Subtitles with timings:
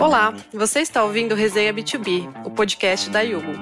[0.00, 3.52] Olá, você está ouvindo Resenha B2B, o podcast da Yugo.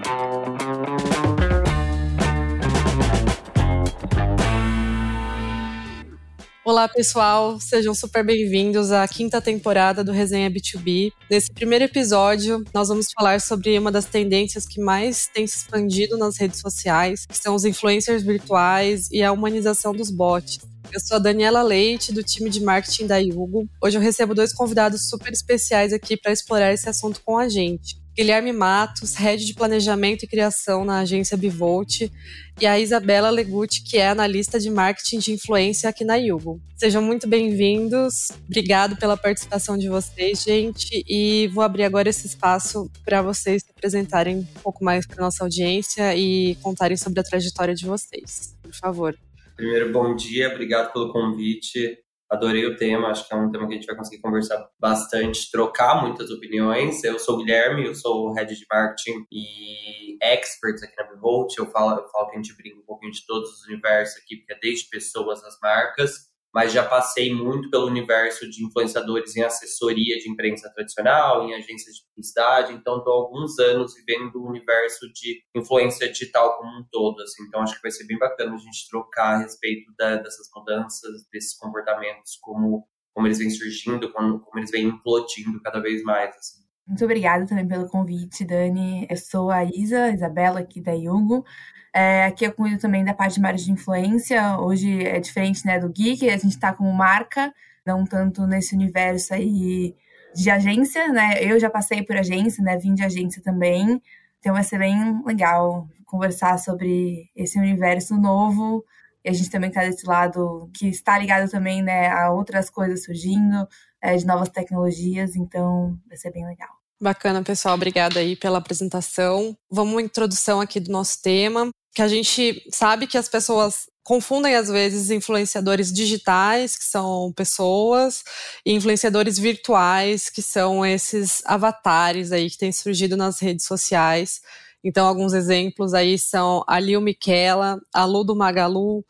[6.66, 11.12] Olá, pessoal, sejam super bem-vindos à quinta temporada do Resenha B2B.
[11.31, 16.18] Nesse primeiro episódio, nós vamos falar sobre uma das tendências que mais tem se expandido
[16.18, 20.59] nas redes sociais, que são os influencers virtuais e a humanização dos bots.
[20.92, 23.69] Eu sou a Daniela Leite, do time de marketing da Yugo.
[23.80, 28.05] Hoje eu recebo dois convidados super especiais aqui para explorar esse assunto com a gente.
[28.16, 32.11] Guilherme Matos, head de planejamento e criação na agência Bivolt,
[32.59, 36.59] e a Isabela Leguti, que é analista de marketing de influência aqui na Yugo.
[36.79, 38.33] Sejam muito bem-vindos.
[38.47, 43.70] Obrigado pela participação de vocês, gente, e vou abrir agora esse espaço para vocês se
[43.70, 48.56] apresentarem um pouco mais para nossa audiência e contarem sobre a trajetória de vocês.
[48.62, 49.14] Por favor.
[49.55, 51.98] Primeiro, bom dia, obrigado pelo convite.
[52.28, 55.48] Adorei o tema, acho que é um tema que a gente vai conseguir conversar bastante,
[55.50, 57.05] trocar muitas opiniões.
[57.05, 61.56] Eu sou o Guilherme, eu sou o Head de Marketing e Expert aqui na Bivolt.
[61.56, 64.36] Eu falo, eu falo que a gente brinca um pouquinho de todos os universos aqui,
[64.36, 69.42] porque é desde pessoas às marcas mas já passei muito pelo universo de influenciadores em
[69.42, 75.06] assessoria de imprensa tradicional, em agências de publicidade, então estou alguns anos vivendo o universo
[75.12, 78.56] de influência digital como um todo, assim, então acho que vai ser bem bacana a
[78.56, 84.40] gente trocar a respeito da, dessas mudanças, desses comportamentos, como, como eles vêm surgindo, como,
[84.40, 86.66] como eles vêm implodindo cada vez mais, assim.
[86.87, 89.06] Muito obrigada também pelo convite, Dani.
[89.11, 91.45] Eu sou a Isa, Isabela, aqui da Yugo.
[91.92, 94.59] É, aqui eu cuido também da parte de marketing de influência.
[94.61, 97.53] Hoje é diferente né, do Geek, a gente está como marca,
[97.84, 99.97] não tanto nesse universo aí
[100.34, 101.42] de agência, né?
[101.42, 102.77] Eu já passei por agência, né?
[102.77, 104.01] Vim de agência também.
[104.39, 108.84] Então vai ser bem legal conversar sobre esse universo novo.
[109.25, 113.05] E a gente também está desse lado que está ligado também né, a outras coisas
[113.05, 113.67] surgindo,
[114.02, 115.36] é, de novas tecnologias.
[115.36, 116.69] Então vai ser bem legal.
[117.00, 117.75] Bacana, pessoal.
[117.75, 119.56] Obrigada aí pela apresentação.
[119.70, 124.55] Vamos uma introdução aqui do nosso tema que a gente sabe que as pessoas confundem
[124.55, 128.23] às vezes influenciadores digitais, que são pessoas,
[128.67, 134.43] e influenciadores virtuais, que são esses avatares aí que têm surgido nas redes sociais.
[134.84, 139.03] Então, alguns exemplos aí são a Lil Miquela, a Lu do Magalu,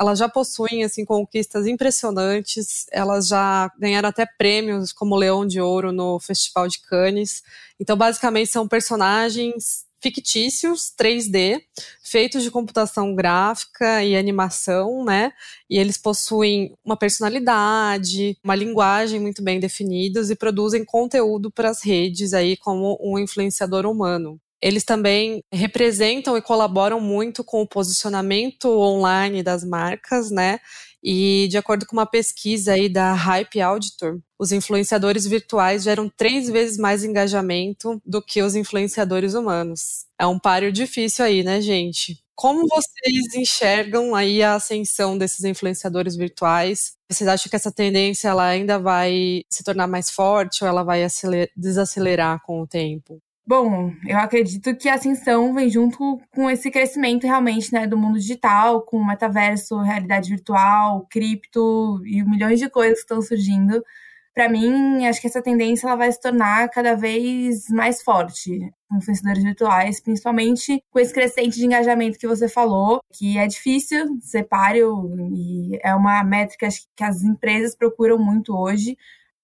[0.00, 5.92] elas já possuem assim conquistas impressionantes, elas já ganharam até prêmios como Leão de Ouro
[5.92, 7.42] no Festival de Cannes.
[7.78, 11.62] Então, basicamente são personagens fictícios 3D,
[12.02, 15.32] feitos de computação gráfica e animação, né?
[15.70, 21.82] E eles possuem uma personalidade, uma linguagem muito bem definidos e produzem conteúdo para as
[21.82, 24.38] redes aí como um influenciador humano.
[24.64, 30.58] Eles também representam e colaboram muito com o posicionamento online das marcas, né?
[31.02, 36.48] E de acordo com uma pesquisa aí da Hype Auditor, os influenciadores virtuais geram três
[36.48, 40.06] vezes mais engajamento do que os influenciadores humanos.
[40.18, 42.18] É um páreo difícil aí, né, gente?
[42.34, 46.94] Como vocês enxergam aí a ascensão desses influenciadores virtuais?
[47.12, 51.06] Vocês acham que essa tendência ela ainda vai se tornar mais forte ou ela vai
[51.54, 53.20] desacelerar com o tempo?
[53.46, 58.18] Bom, eu acredito que a ascensão vem junto com esse crescimento realmente né, do mundo
[58.18, 63.84] digital, com o metaverso, realidade virtual, cripto e milhões de coisas que estão surgindo.
[64.32, 68.96] Para mim, acho que essa tendência ela vai se tornar cada vez mais forte com
[68.96, 74.44] influenciadores virtuais, principalmente com esse crescente de engajamento que você falou, que é difícil ser
[74.44, 76.66] páreo e é uma métrica
[76.96, 78.96] que as empresas procuram muito hoje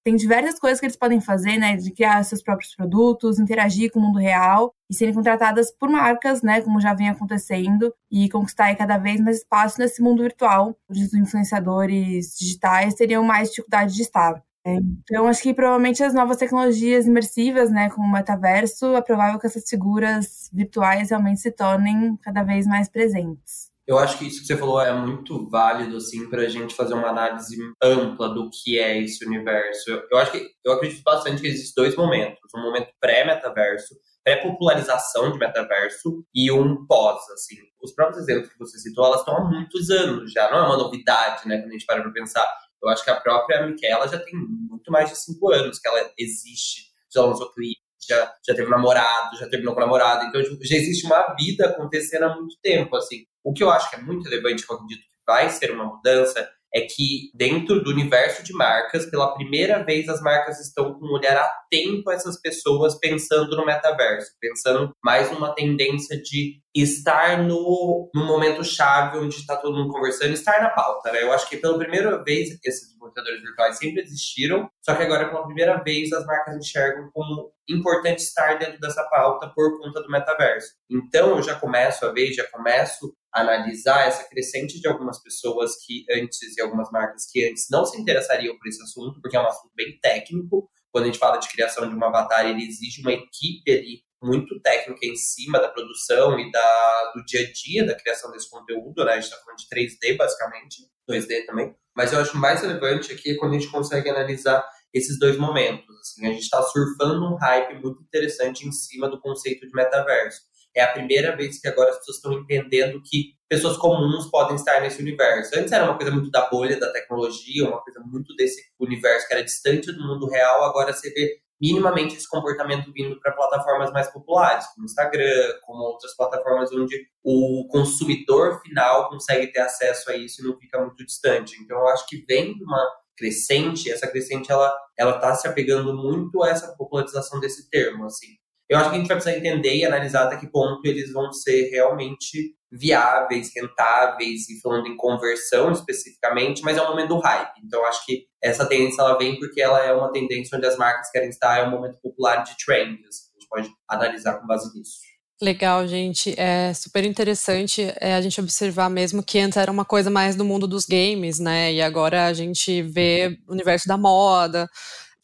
[0.04, 3.98] tem diversas coisas que eles podem fazer, né, de criar seus próprios produtos, interagir com
[3.98, 8.74] o mundo real e serem contratadas por marcas, né, como já vem acontecendo, e conquistar
[8.76, 10.76] cada vez mais espaço nesse mundo virtual.
[10.88, 14.42] Os influenciadores digitais teriam mais dificuldade de estar.
[14.64, 19.38] É, então, acho que provavelmente as novas tecnologias imersivas, né, como o metaverso, é provável
[19.38, 23.70] que essas figuras virtuais realmente se tornem cada vez mais presentes.
[23.86, 26.94] Eu acho que isso que você falou é muito válido, assim, para a gente fazer
[26.94, 29.90] uma análise ampla do que é esse universo.
[29.90, 35.32] Eu, eu acho que eu acredito bastante que existem dois momentos: um momento pré-metaverso, pré-popularização
[35.32, 37.56] de metaverso e um pós, assim.
[37.82, 40.76] Os próprios exemplos que você citou, elas estão há muitos anos já, não é uma
[40.76, 42.48] novidade, né, quando a gente para para pensar.
[42.82, 46.10] Eu acho que a própria Miquela já tem muito mais de cinco anos que ela
[46.18, 50.76] existe, já lançou clipe, já, já teve namorado, já terminou com namorado, então tipo, já
[50.76, 53.24] existe uma vida acontecendo há muito tempo, assim.
[53.44, 55.84] O que eu acho que é muito relevante, que eu acredito que vai ser uma
[55.84, 61.06] mudança, é que dentro do universo de marcas, pela primeira vez as marcas estão com
[61.06, 67.42] um olhar atento a essas pessoas pensando no metaverso, pensando mais numa tendência de estar
[67.42, 71.22] no, no momento chave onde está todo mundo conversando, estar na pauta, né?
[71.22, 75.44] Eu acho que pela primeira vez esses compradores virtuais sempre existiram, só que agora, pela
[75.44, 80.74] primeira vez, as marcas enxergam como importante estar dentro dessa pauta por conta do metaverso.
[80.90, 85.72] Então, eu já começo a ver, já começo a analisar essa crescente de algumas pessoas
[85.84, 89.40] que antes, e algumas marcas que antes não se interessariam por esse assunto, porque é
[89.40, 90.68] um assunto bem técnico.
[90.92, 94.60] Quando a gente fala de criação de um avatar, ele exige uma equipe ali muito
[94.60, 99.04] técnica em cima da produção e da, do dia a dia da criação desse conteúdo,
[99.04, 99.12] né?
[99.12, 101.74] A gente está falando de 3D, basicamente, 2D também.
[101.96, 105.96] Mas eu acho mais relevante aqui é quando a gente consegue analisar esses dois momentos.
[106.00, 110.40] Assim, a gente está surfando um hype muito interessante em cima do conceito de metaverso.
[110.74, 114.80] É a primeira vez que agora as pessoas estão entendendo que pessoas comuns podem estar
[114.80, 115.50] nesse universo.
[115.58, 119.34] Antes era uma coisa muito da bolha da tecnologia, uma coisa muito desse universo que
[119.34, 120.62] era distante do mundo real.
[120.64, 126.16] Agora você vê minimamente esse comportamento vindo para plataformas mais populares, como Instagram, como outras
[126.16, 131.60] plataformas onde o consumidor final consegue ter acesso a isso e não fica muito distante.
[131.60, 132.82] Então, eu acho que vem de uma
[133.20, 138.26] crescente, essa crescente ela ela está se apegando muito a essa popularização desse termo, assim.
[138.68, 141.32] Eu acho que a gente vai precisar entender e analisar até que ponto eles vão
[141.32, 147.60] ser realmente viáveis, rentáveis, e falando em conversão especificamente, mas é o momento do hype.
[147.64, 151.10] Então, acho que essa tendência ela vem porque ela é uma tendência onde as marcas
[151.10, 153.00] querem estar, é um momento popular de trend.
[153.08, 155.09] Assim, a gente pode analisar com base nisso.
[155.42, 156.34] Legal, gente.
[156.38, 160.44] É super interessante é, a gente observar mesmo que antes era uma coisa mais do
[160.44, 161.72] mundo dos games, né?
[161.72, 164.68] E agora a gente vê o universo da moda,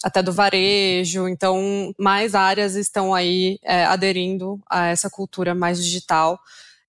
[0.02, 1.28] até do varejo.
[1.28, 6.38] Então, mais áreas estão aí é, aderindo a essa cultura mais digital.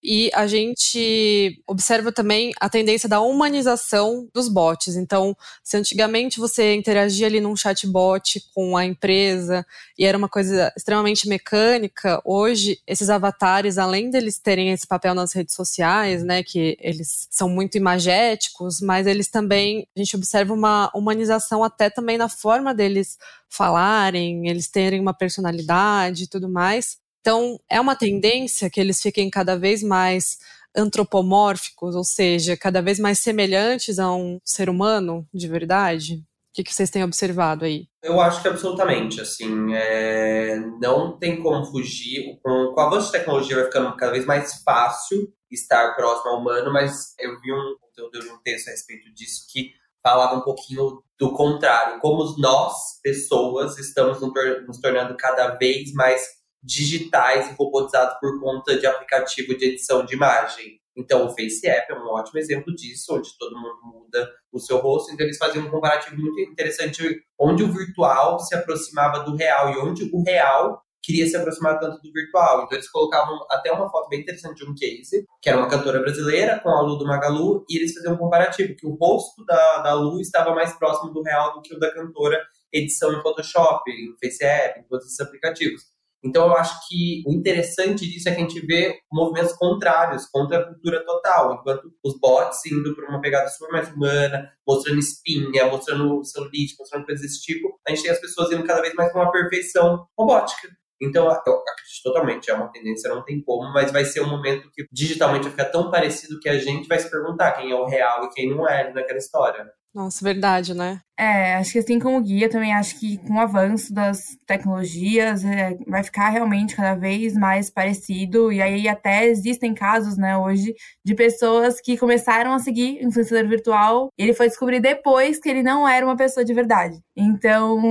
[0.04, 4.96] E a gente observa também a tendência da humanização dos bots.
[4.96, 9.66] Então, se antigamente você interagia ali num chatbot com a empresa
[9.98, 15.34] e era uma coisa extremamente mecânica, hoje esses avatares, além deles terem esse papel nas
[15.34, 20.92] redes sociais, né, que eles são muito imagéticos, mas eles também, a gente observa uma
[20.94, 23.18] humanização até também na forma deles
[23.50, 26.98] falarem, eles terem uma personalidade e tudo mais.
[27.28, 30.38] Então, é uma tendência que eles fiquem cada vez mais
[30.74, 36.24] antropomórficos, ou seja, cada vez mais semelhantes a um ser humano de verdade?
[36.58, 37.90] O que, vocês têm observado aí?
[38.02, 40.56] Eu acho que absolutamente, assim, é...
[40.80, 42.40] não tem como fugir.
[42.42, 46.40] Com, com o avanço de tecnologia vai ficando cada vez mais fácil estar próximo ao
[46.40, 50.44] humano, mas eu vi um conteúdo de um texto a respeito disso que falava um
[50.44, 54.22] pouquinho do contrário, como nós, pessoas, estamos
[54.66, 60.16] nos tornando cada vez mais digitais e robotizados por conta de aplicativo de edição de
[60.16, 60.80] imagem.
[60.96, 64.78] Então, o Face App é um ótimo exemplo disso, onde todo mundo muda o seu
[64.78, 65.14] rosto.
[65.14, 69.78] Então, eles faziam um comparativo muito interessante, onde o virtual se aproximava do real e
[69.78, 72.64] onde o real queria se aproximar tanto do virtual.
[72.64, 76.00] Então, eles colocavam até uma foto bem interessante de um case, que era uma cantora
[76.00, 79.84] brasileira com a Lu do Magalu, e eles faziam um comparativo, que o rosto da,
[79.84, 82.44] da Lu estava mais próximo do real do que o da cantora
[82.74, 85.84] edição em Photoshop, em Face App, em todos esses aplicativos.
[86.24, 90.58] Então, eu acho que o interessante disso é que a gente vê movimentos contrários contra
[90.58, 95.66] a cultura total, enquanto os bots indo para uma pegada super mais humana, mostrando espinha,
[95.68, 99.12] mostrando celulite, mostrando coisas desse tipo, a gente tem as pessoas indo cada vez mais
[99.12, 100.70] para uma perfeição robótica.
[101.00, 104.70] Então, eu acredito totalmente, é uma tendência, não tem como, mas vai ser um momento
[104.74, 107.86] que digitalmente vai ficar tão parecido que a gente vai se perguntar quem é o
[107.86, 109.72] real e quem não é naquela história.
[109.98, 111.02] Nossa, verdade, né?
[111.18, 115.76] É, acho que assim como guia, também acho que com o avanço das tecnologias é,
[115.88, 118.52] vai ficar realmente cada vez mais parecido.
[118.52, 124.10] E aí até existem casos, né, hoje, de pessoas que começaram a seguir influenciador virtual
[124.16, 127.02] e ele foi descobrir depois que ele não era uma pessoa de verdade.
[127.16, 127.82] Então,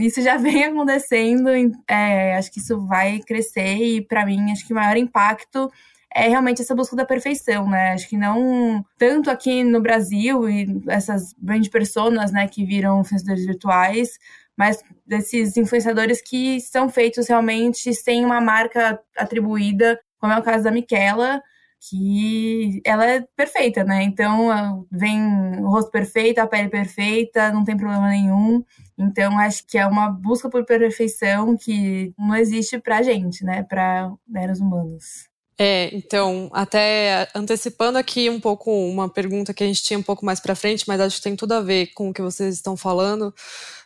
[0.00, 1.50] isso já vem acontecendo.
[1.88, 5.70] É, acho que isso vai crescer e, para mim, acho que o maior impacto
[6.14, 7.92] é realmente essa busca da perfeição, né?
[7.92, 13.46] Acho que não tanto aqui no Brasil e essas brand personas, né, que viram influenciadores
[13.46, 14.18] virtuais,
[14.56, 20.64] mas desses influenciadores que são feitos realmente sem uma marca atribuída, como é o caso
[20.64, 21.40] da Miquela,
[21.88, 24.02] que ela é perfeita, né?
[24.02, 25.22] Então vem
[25.60, 28.64] o rosto perfeito, a pele perfeita, não tem problema nenhum.
[28.98, 33.62] Então acho que é uma busca por perfeição que não existe pra gente, né?
[33.62, 35.27] Para meros humanos.
[35.60, 40.24] É, então, até antecipando aqui um pouco uma pergunta que a gente tinha um pouco
[40.24, 42.76] mais para frente, mas acho que tem tudo a ver com o que vocês estão
[42.76, 43.34] falando.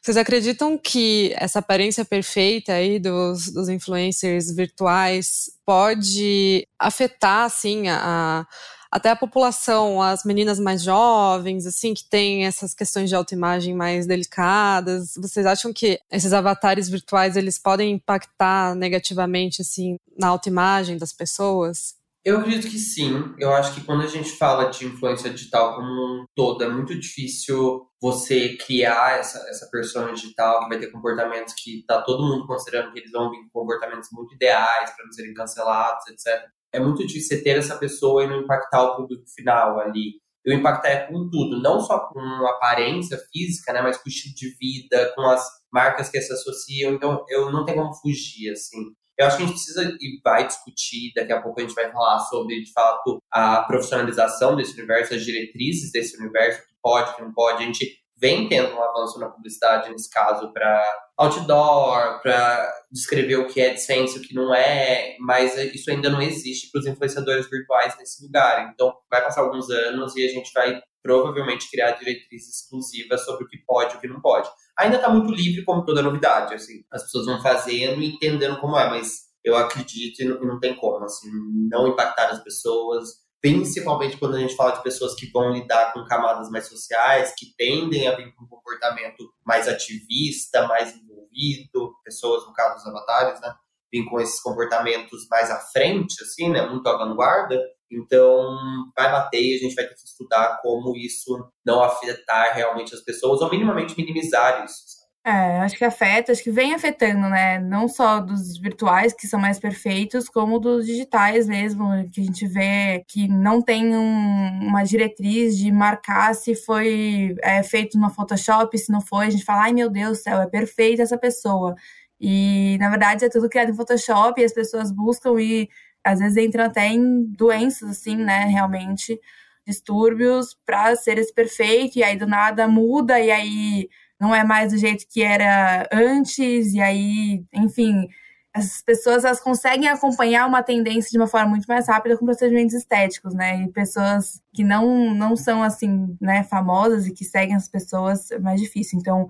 [0.03, 8.47] Vocês acreditam que essa aparência perfeita aí dos, dos influencers virtuais pode afetar, assim, a,
[8.93, 14.07] até a população, as meninas mais jovens, assim, que têm essas questões de autoimagem mais
[14.07, 21.11] delicadas, vocês acham que esses avatares virtuais, eles podem impactar negativamente, assim, na autoimagem das
[21.11, 21.95] pessoas?
[22.23, 23.35] Eu acredito que sim.
[23.39, 26.95] Eu acho que quando a gente fala de influência digital como um todo, é muito
[26.97, 32.47] difícil você criar essa, essa persona digital que vai ter comportamentos que está todo mundo
[32.47, 36.49] considerando que eles vão vir com comportamentos muito ideais para não serem cancelados, etc.
[36.73, 40.21] É muito difícil você ter essa pessoa e não impactar o público final ali.
[40.45, 44.35] Eu impactar é com tudo, não só com aparência física, né, mas com o estilo
[44.35, 46.93] de vida, com as marcas que se associam.
[46.93, 48.93] Então, eu não tenho como fugir, assim.
[49.17, 51.93] Eu acho que a gente precisa e vai discutir, daqui a pouco a gente vai
[51.93, 57.23] falar sobre, de fato, a profissionalização desse universo, as diretrizes desse universo, que pode, que
[57.23, 57.63] não pode.
[57.63, 60.81] A gente vem tendo um avanço na publicidade, nesse caso, para
[61.19, 66.23] outdoor, para descrever o que é decência, o que não é, mas isso ainda não
[66.23, 68.71] existe para os influenciadores virtuais nesse lugar.
[68.73, 73.49] Então, vai passar alguns anos e a gente vai provavelmente criar diretrizes exclusivas sobre o
[73.49, 74.49] que pode e o que não pode.
[74.79, 78.79] Ainda está muito livre, como toda novidade, assim, as pessoas vão fazendo e entendendo como
[78.79, 81.29] é, mas eu acredito e não, não tem como, assim,
[81.69, 86.05] não impactar as pessoas, principalmente quando a gente fala de pessoas que vão lidar com
[86.05, 92.47] camadas mais sociais, que tendem a vir com um comportamento mais ativista, mais envolvido, pessoas,
[92.47, 93.53] no caso dos avatares, né,
[93.93, 98.57] vir com esses comportamentos mais à frente, assim, né, muito à vanguarda, então
[98.97, 103.01] vai bater e a gente vai ter que estudar como isso não afetar realmente as
[103.01, 107.61] pessoas, ou minimamente minimizar isso, é, acho que afeta, acho que vem afetando, né?
[107.61, 112.45] Não só dos virtuais, que são mais perfeitos, como dos digitais mesmo, que a gente
[112.49, 118.77] vê que não tem um, uma diretriz de marcar se foi é, feito no Photoshop,
[118.77, 121.77] se não foi, a gente fala, ai meu Deus do céu, é perfeita essa pessoa.
[122.21, 125.69] E, na verdade, é tudo criado em Photoshop e as pessoas buscam e,
[126.05, 129.21] às vezes, entram até em doenças, assim, né, realmente,
[129.67, 133.89] distúrbios para ser esse perfeito, e aí do nada muda, e aí
[134.23, 138.09] não é mais do jeito que era antes, e aí, enfim,
[138.55, 142.73] as pessoas elas conseguem acompanhar uma tendência de uma forma muito mais rápida com procedimentos
[142.73, 143.63] estéticos, né?
[143.63, 148.39] E pessoas que não, não são assim, né, famosas e que seguem as pessoas é
[148.39, 148.97] mais difícil.
[148.97, 149.27] Então,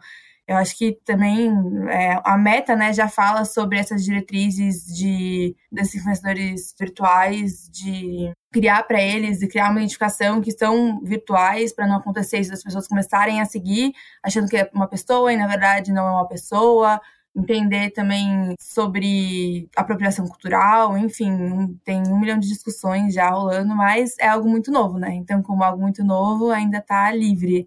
[0.46, 1.50] eu acho que também
[1.88, 8.82] é, a meta né, já fala sobre essas diretrizes de, desses influenciadores virtuais, de criar
[8.84, 12.86] para eles e criar uma identificação que são virtuais para não acontecer isso das pessoas
[12.86, 13.92] começarem a seguir
[14.22, 17.00] achando que é uma pessoa e na verdade não é uma pessoa
[17.34, 24.28] entender também sobre apropriação cultural, enfim, tem um milhão de discussões já rolando, mas é
[24.28, 25.14] algo muito novo, né?
[25.14, 27.64] Então, como algo muito novo, ainda está livre.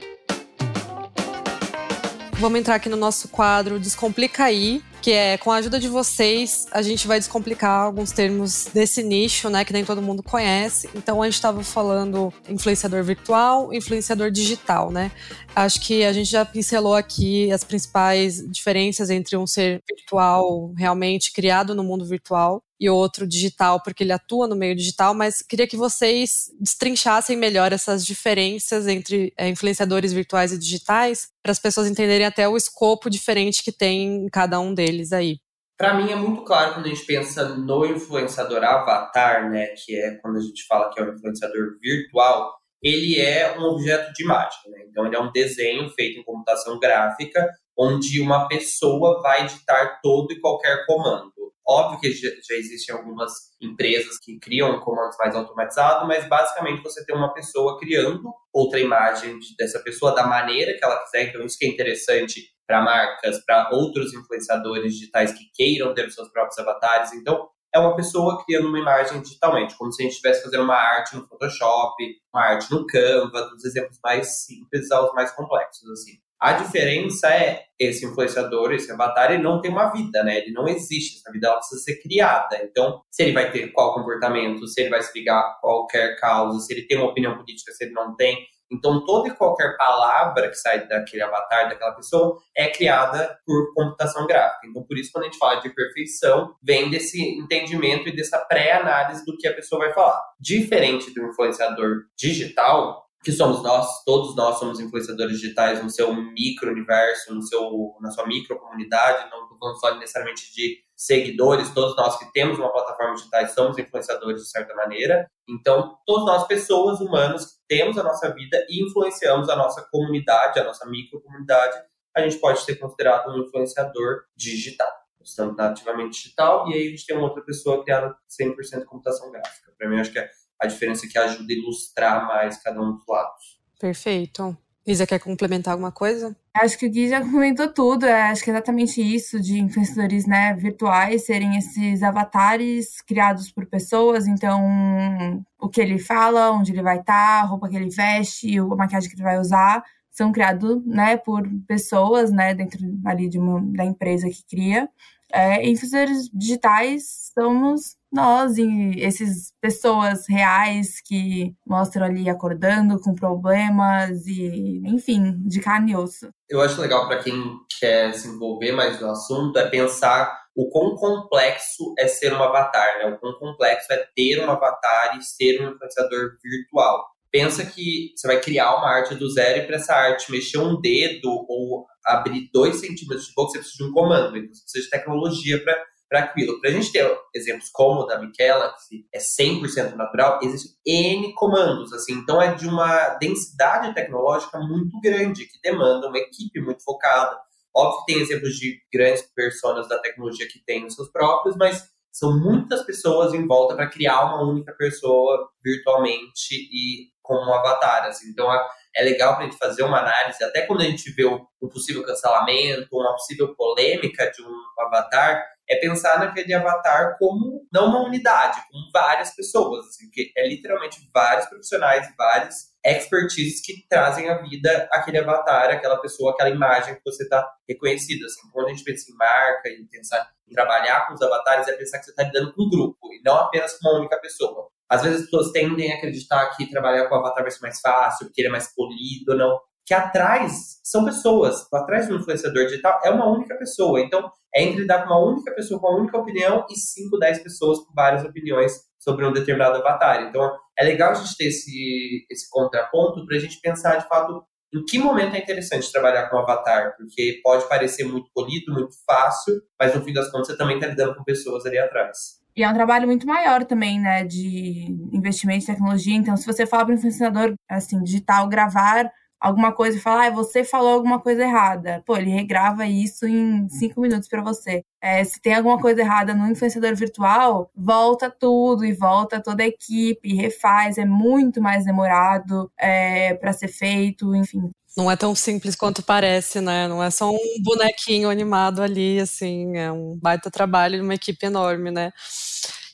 [2.33, 6.65] Vamos entrar aqui no nosso quadro Descomplica aí, que é com a ajuda de vocês,
[6.71, 10.89] a gente vai descomplicar alguns termos desse nicho, né, que nem todo mundo conhece.
[10.95, 15.11] Então a gente estava falando influenciador virtual, influenciador digital, né?
[15.55, 21.31] Acho que a gente já pincelou aqui as principais diferenças entre um ser virtual realmente
[21.31, 25.67] criado no mundo virtual e outro digital, porque ele atua no meio digital, mas queria
[25.67, 31.87] que vocês destrinchassem melhor essas diferenças entre é, influenciadores virtuais e digitais, para as pessoas
[31.87, 35.39] entenderem até o escopo diferente que tem em cada um deles aí?
[35.77, 40.15] Para mim é muito claro quando a gente pensa no influenciador avatar, né, que é
[40.21, 44.59] quando a gente fala que é um influenciador virtual, ele é um objeto de imagem,
[44.67, 44.85] né?
[44.87, 50.31] Então ele é um desenho feito em computação gráfica onde uma pessoa vai ditar todo
[50.31, 51.33] e qualquer comando.
[51.67, 57.15] Óbvio que já, existem algumas empresas que criam comandos mais automatizados, mas basicamente você tem
[57.15, 61.29] uma pessoa criando outra imagem dessa pessoa da maneira que ela quiser.
[61.29, 66.13] Então isso que é interessante para marcas, para outros influenciadores digitais que queiram ter os
[66.13, 67.13] seus próprios avatares.
[67.13, 70.75] Então, é uma pessoa criando uma imagem digitalmente, como se a gente estivesse fazendo uma
[70.75, 71.93] arte no Photoshop,
[72.33, 76.13] uma arte no Canva, dos exemplos mais simples aos mais complexos, assim.
[76.39, 80.37] A diferença é esse influenciador, esse avatar, ele não tem uma vida, né?
[80.37, 82.57] Ele não existe, essa vida ela precisa ser criada.
[82.63, 86.87] Então, se ele vai ter qual comportamento, se ele vai explicar qualquer causa, se ele
[86.87, 88.37] tem uma opinião política, se ele não tem,
[88.71, 94.25] então, toda e qualquer palavra que sai daquele avatar, daquela pessoa, é criada por computação
[94.25, 94.67] gráfica.
[94.67, 99.23] Então, por isso, quando a gente fala de perfeição, vem desse entendimento e dessa pré-análise
[99.23, 100.19] do que a pessoa vai falar.
[100.39, 107.33] Diferente do influenciador digital, que somos nós, todos nós somos influenciadores digitais no seu micro-universo,
[107.33, 112.31] no seu, na sua micro-comunidade, não estou falando só necessariamente de seguidores, todos nós que
[112.31, 115.27] temos uma plataforma digital somos influenciadores de certa maneira.
[115.49, 120.59] Então, todos nós, pessoas humanas, que temos a nossa vida e influenciamos a nossa comunidade,
[120.59, 121.81] a nossa micro-comunidade,
[122.15, 124.91] a gente pode ser considerado um influenciador digital.
[125.19, 129.73] Estamos nativamente digital e aí a gente tem uma outra pessoa criada 100% computação gráfica.
[129.75, 130.29] Para mim, acho que é
[130.61, 133.59] a diferença que ajuda a ilustrar mais cada um dos lados.
[133.79, 134.57] Perfeito.
[134.87, 136.35] Isa, quer complementar alguma coisa?
[136.53, 138.05] Acho que o Gui já comentou tudo.
[138.05, 143.65] É, acho que é exatamente isso de influenciadores né, virtuais serem esses avatares criados por
[143.65, 144.27] pessoas.
[144.27, 148.63] Então, o que ele fala, onde ele vai estar, a roupa que ele veste, a
[148.63, 153.59] maquiagem que ele vai usar, são criados né, por pessoas né, dentro ali de uma,
[153.75, 154.87] da empresa que cria.
[155.33, 164.25] É, influenciadores digitais somos nós e essas pessoas reais que mostram ali acordando com problemas
[164.25, 166.29] e, enfim, de carne e osso.
[166.49, 170.95] Eu acho legal para quem quer se envolver mais no assunto é pensar o quão
[170.95, 173.07] complexo é ser um avatar, né?
[173.07, 177.05] O quão complexo é ter um avatar e ser um influenciador virtual.
[177.29, 180.79] Pensa que você vai criar uma arte do zero e para essa arte mexer um
[180.79, 184.83] dedo ou abrir dois centímetros de boca, você precisa de um comando, então você precisa
[184.83, 186.59] de tecnologia para aquilo.
[186.61, 191.33] Para a gente ter exemplos como o da Michela, que é 100% natural, existem N
[191.33, 196.83] comandos, assim, então é de uma densidade tecnológica muito grande, que demanda uma equipe muito
[196.83, 197.37] focada.
[197.75, 201.89] Óbvio que tem exemplos de grandes personas da tecnologia que têm os seus próprios, mas
[202.15, 208.05] são muitas pessoas em volta para criar uma única pessoa virtualmente e como um avatar.
[208.05, 208.29] Assim.
[208.29, 208.49] Então
[208.95, 212.03] é legal para a gente fazer uma análise, até quando a gente vê um possível
[212.05, 218.61] cancelamento, uma possível polêmica de um avatar, é pensar naquele avatar como não uma unidade,
[218.71, 224.87] como várias pessoas, assim, que é literalmente vários profissionais, vários expertises que trazem à vida
[224.91, 228.25] aquele avatar, aquela pessoa, aquela imagem que você está reconhecida.
[228.27, 231.73] Assim, quando a gente pensa em marca e pensar em trabalhar com os avatares, é
[231.73, 234.64] pensar que você está lidando com um grupo e não apenas com uma única pessoa.
[234.89, 237.79] Às vezes as pessoas tendem a acreditar que trabalhar com o avatar vai ser mais
[237.79, 242.99] fácil, porque ele é mais polido, não que atrás são pessoas, atrás do influenciador digital
[243.03, 244.01] é uma única pessoa.
[244.01, 247.43] Então, é entre lidar com uma única pessoa com uma única opinião e 5, 10
[247.43, 250.23] pessoas com várias opiniões sobre um determinado avatar.
[250.23, 254.43] Então, é legal a gente ter esse, esse contraponto para a gente pensar, de fato,
[254.75, 259.61] em que momento é interessante trabalhar com avatar, porque pode parecer muito polido, muito fácil,
[259.79, 262.43] mas no fim das contas você também está lidando com pessoas ali atrás.
[262.57, 266.15] E é um trabalho muito maior também, né, de investimento em tecnologia.
[266.15, 269.11] Então, se você fala para um influenciador, assim, digital, gravar
[269.45, 272.01] alguma coisa e falar, ah, você falou alguma coisa errada.
[272.03, 274.83] Pô, ele regrava isso em cinco minutos para você.
[274.99, 279.67] É, se tem alguma coisa errada no influenciador virtual, volta tudo e volta toda a
[279.67, 280.97] equipe, refaz.
[280.97, 284.71] É muito mais demorado é, para ser feito, enfim.
[284.97, 286.87] Não é tão simples quanto parece, né?
[286.87, 291.45] Não é só um bonequinho animado ali, assim, é um baita trabalho de uma equipe
[291.45, 292.11] enorme, né?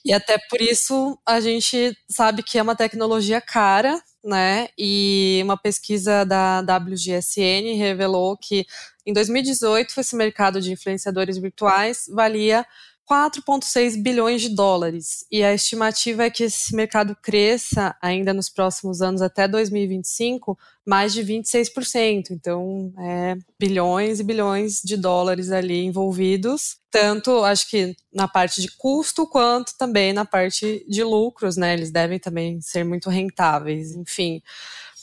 [0.03, 4.67] E até por isso a gente sabe que é uma tecnologia cara, né?
[4.77, 8.65] E uma pesquisa da WGSN revelou que
[9.05, 12.65] em 2018 esse mercado de influenciadores virtuais valia
[13.11, 15.25] 4,6 bilhões de dólares.
[15.29, 21.11] E a estimativa é que esse mercado cresça ainda nos próximos anos, até 2025, mais
[21.11, 22.31] de 26%.
[22.31, 28.71] Então, é bilhões e bilhões de dólares ali envolvidos, tanto acho que na parte de
[28.77, 31.73] custo, quanto também na parte de lucros, né?
[31.73, 33.93] Eles devem também ser muito rentáveis.
[33.93, 34.41] Enfim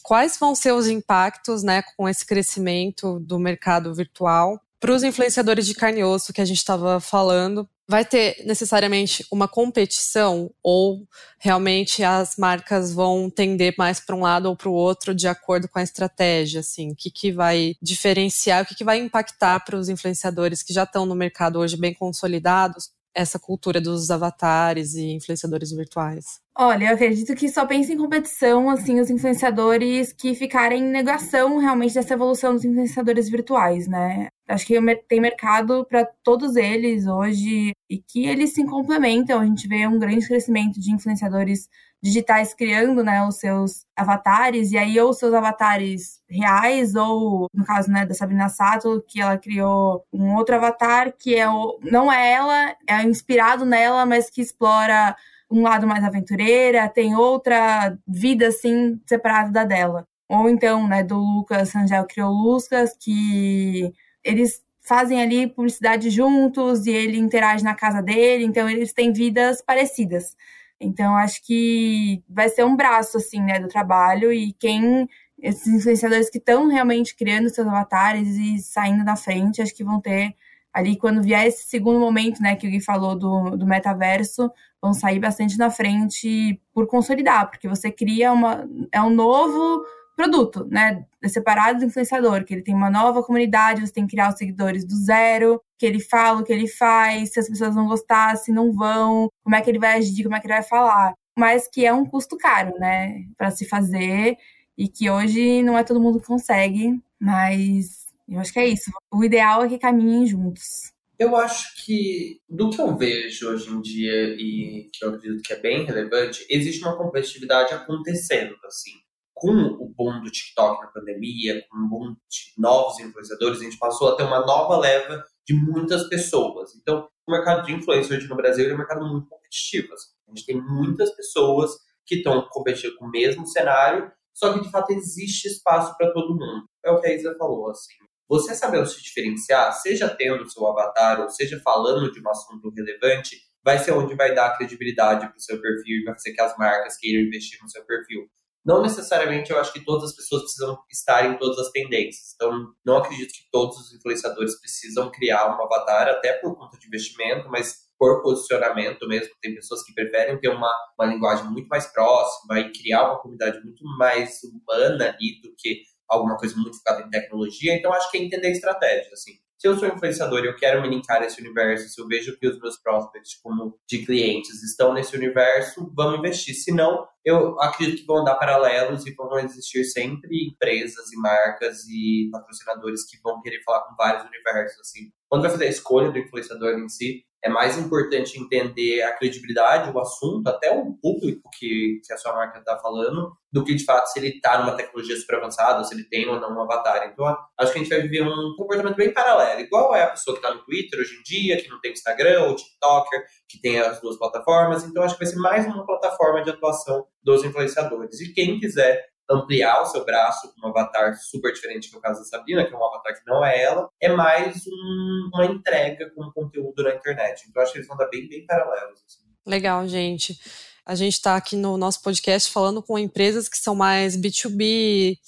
[0.02, 5.66] quais vão ser os impactos né, com esse crescimento do mercado virtual para os influenciadores
[5.66, 11.08] de carne e osso que a gente estava falando, vai ter necessariamente uma competição ou
[11.38, 15.68] realmente as marcas vão tender mais para um lado ou para o outro de acordo
[15.68, 19.76] com a estratégia, assim, o que, que vai diferenciar, o que, que vai impactar para
[19.76, 25.10] os influenciadores que já estão no mercado hoje bem consolidados essa cultura dos avatares e
[25.10, 26.40] influenciadores virtuais?
[26.56, 31.58] Olha, eu acredito que só pensa em competição, assim, os influenciadores que ficarem em negação
[31.58, 34.28] realmente dessa evolução dos influenciadores virtuais, né?
[34.46, 34.74] Acho que
[35.08, 39.40] tem mercado para todos eles hoje e que eles se complementam.
[39.40, 41.68] A gente vê um grande crescimento de influenciadores
[42.02, 47.90] digitais criando, né, os seus avatares, e aí ou seus avatares reais, ou no caso,
[47.90, 52.32] né, da Sabrina Sato, que ela criou um outro avatar que é o, não é
[52.32, 55.16] ela, é inspirado nela, mas que explora
[55.50, 60.06] um lado mais aventureira, tem outra vida assim separada da dela.
[60.28, 66.90] Ou então, né, do Lucas Angel criou Lucas, que eles fazem ali publicidade juntos e
[66.90, 70.36] ele interage na casa dele, então eles têm vidas parecidas.
[70.80, 75.08] Então acho que vai ser um braço assim, né, do trabalho e quem
[75.40, 80.00] esses influenciadores que estão realmente criando seus avatares e saindo na frente, acho que vão
[80.00, 80.34] ter
[80.72, 84.92] ali quando vier esse segundo momento, né, que o Gui falou do, do metaverso, vão
[84.92, 89.84] sair bastante na frente por consolidar, porque você cria uma é um novo
[90.18, 91.06] produto, né?
[91.22, 94.36] É separado do influenciador, que ele tem uma nova comunidade, você tem que criar os
[94.36, 98.36] seguidores do zero, que ele fala, o que ele faz, se as pessoas vão gostar,
[98.36, 101.14] se não vão, como é que ele vai agir, como é que ele vai falar.
[101.38, 104.36] Mas que é um custo caro, né, para se fazer
[104.76, 108.90] e que hoje não é todo mundo que consegue, mas eu acho que é isso.
[109.12, 110.92] O ideal é que caminhem juntos.
[111.16, 115.52] Eu acho que, do que eu vejo hoje em dia e que eu acredito que
[115.52, 118.92] é bem relevante, existe uma competitividade acontecendo, assim.
[119.40, 123.78] Com o boom do TikTok na pandemia, com o boom de novos influenciadores, a gente
[123.78, 126.74] passou a ter uma nova leva de muitas pessoas.
[126.74, 129.92] Então, o mercado de influência hoje no Brasil é um mercado muito competitivo.
[129.94, 130.10] Assim.
[130.26, 131.70] A gente tem muitas pessoas
[132.04, 136.34] que estão competindo com o mesmo cenário, só que de fato existe espaço para todo
[136.34, 136.68] mundo.
[136.84, 137.94] É o que a Isa falou, assim.
[138.28, 143.36] Você sabendo se diferenciar, seja tendo seu avatar ou seja falando de um assunto relevante,
[143.64, 146.56] vai ser onde vai dar credibilidade para o seu perfil e vai fazer que as
[146.56, 148.28] marcas queiram investir no seu perfil.
[148.68, 152.34] Não necessariamente eu acho que todas as pessoas precisam estar em todas as tendências.
[152.34, 156.86] Então, não acredito que todos os influenciadores precisam criar um avatar, até por conta de
[156.86, 159.32] investimento, mas por posicionamento mesmo.
[159.40, 163.58] Tem pessoas que preferem ter uma, uma linguagem muito mais próxima e criar uma comunidade
[163.64, 167.74] muito mais humana ali do que alguma coisa muito focada em tecnologia.
[167.74, 170.88] Então, acho que é entender estratégias, assim se eu sou influenciador e eu quero me
[170.88, 175.16] linkar esse universo, se eu vejo que os meus prospects como de clientes estão nesse
[175.16, 176.54] universo, vamos investir.
[176.54, 181.84] Se não, eu acredito que vão andar paralelos e vão existir sempre empresas e marcas
[181.88, 184.78] e patrocinadores que vão querer falar com vários universos.
[184.80, 185.10] Assim.
[185.28, 189.90] Quando vai fazer a escolha do influenciador em si, é mais importante entender a credibilidade,
[189.90, 193.84] o assunto, até o público que, que a sua marca está falando, do que de
[193.84, 197.08] fato se ele está numa tecnologia super avançada, se ele tem ou não um avatar.
[197.12, 197.24] Então,
[197.58, 199.60] acho que a gente vai viver um comportamento bem paralelo.
[199.60, 202.44] Igual é a pessoa que está no Twitter hoje em dia, que não tem Instagram,
[202.44, 204.84] ou TikToker, que tem as duas plataformas.
[204.84, 208.20] Então, acho que vai ser mais uma plataforma de atuação dos influenciadores.
[208.20, 212.02] E quem quiser ampliar o seu braço com um avatar super diferente, que é o
[212.02, 215.46] caso da Sabrina, que é um avatar que não é ela, é mais um, uma
[215.46, 217.46] entrega com conteúdo na internet.
[217.48, 219.02] Então, acho que eles vão dar bem, bem paralelos.
[219.06, 219.18] Assim.
[219.46, 220.38] Legal, gente.
[220.84, 225.18] A gente está aqui no nosso podcast falando com empresas que são mais B2B,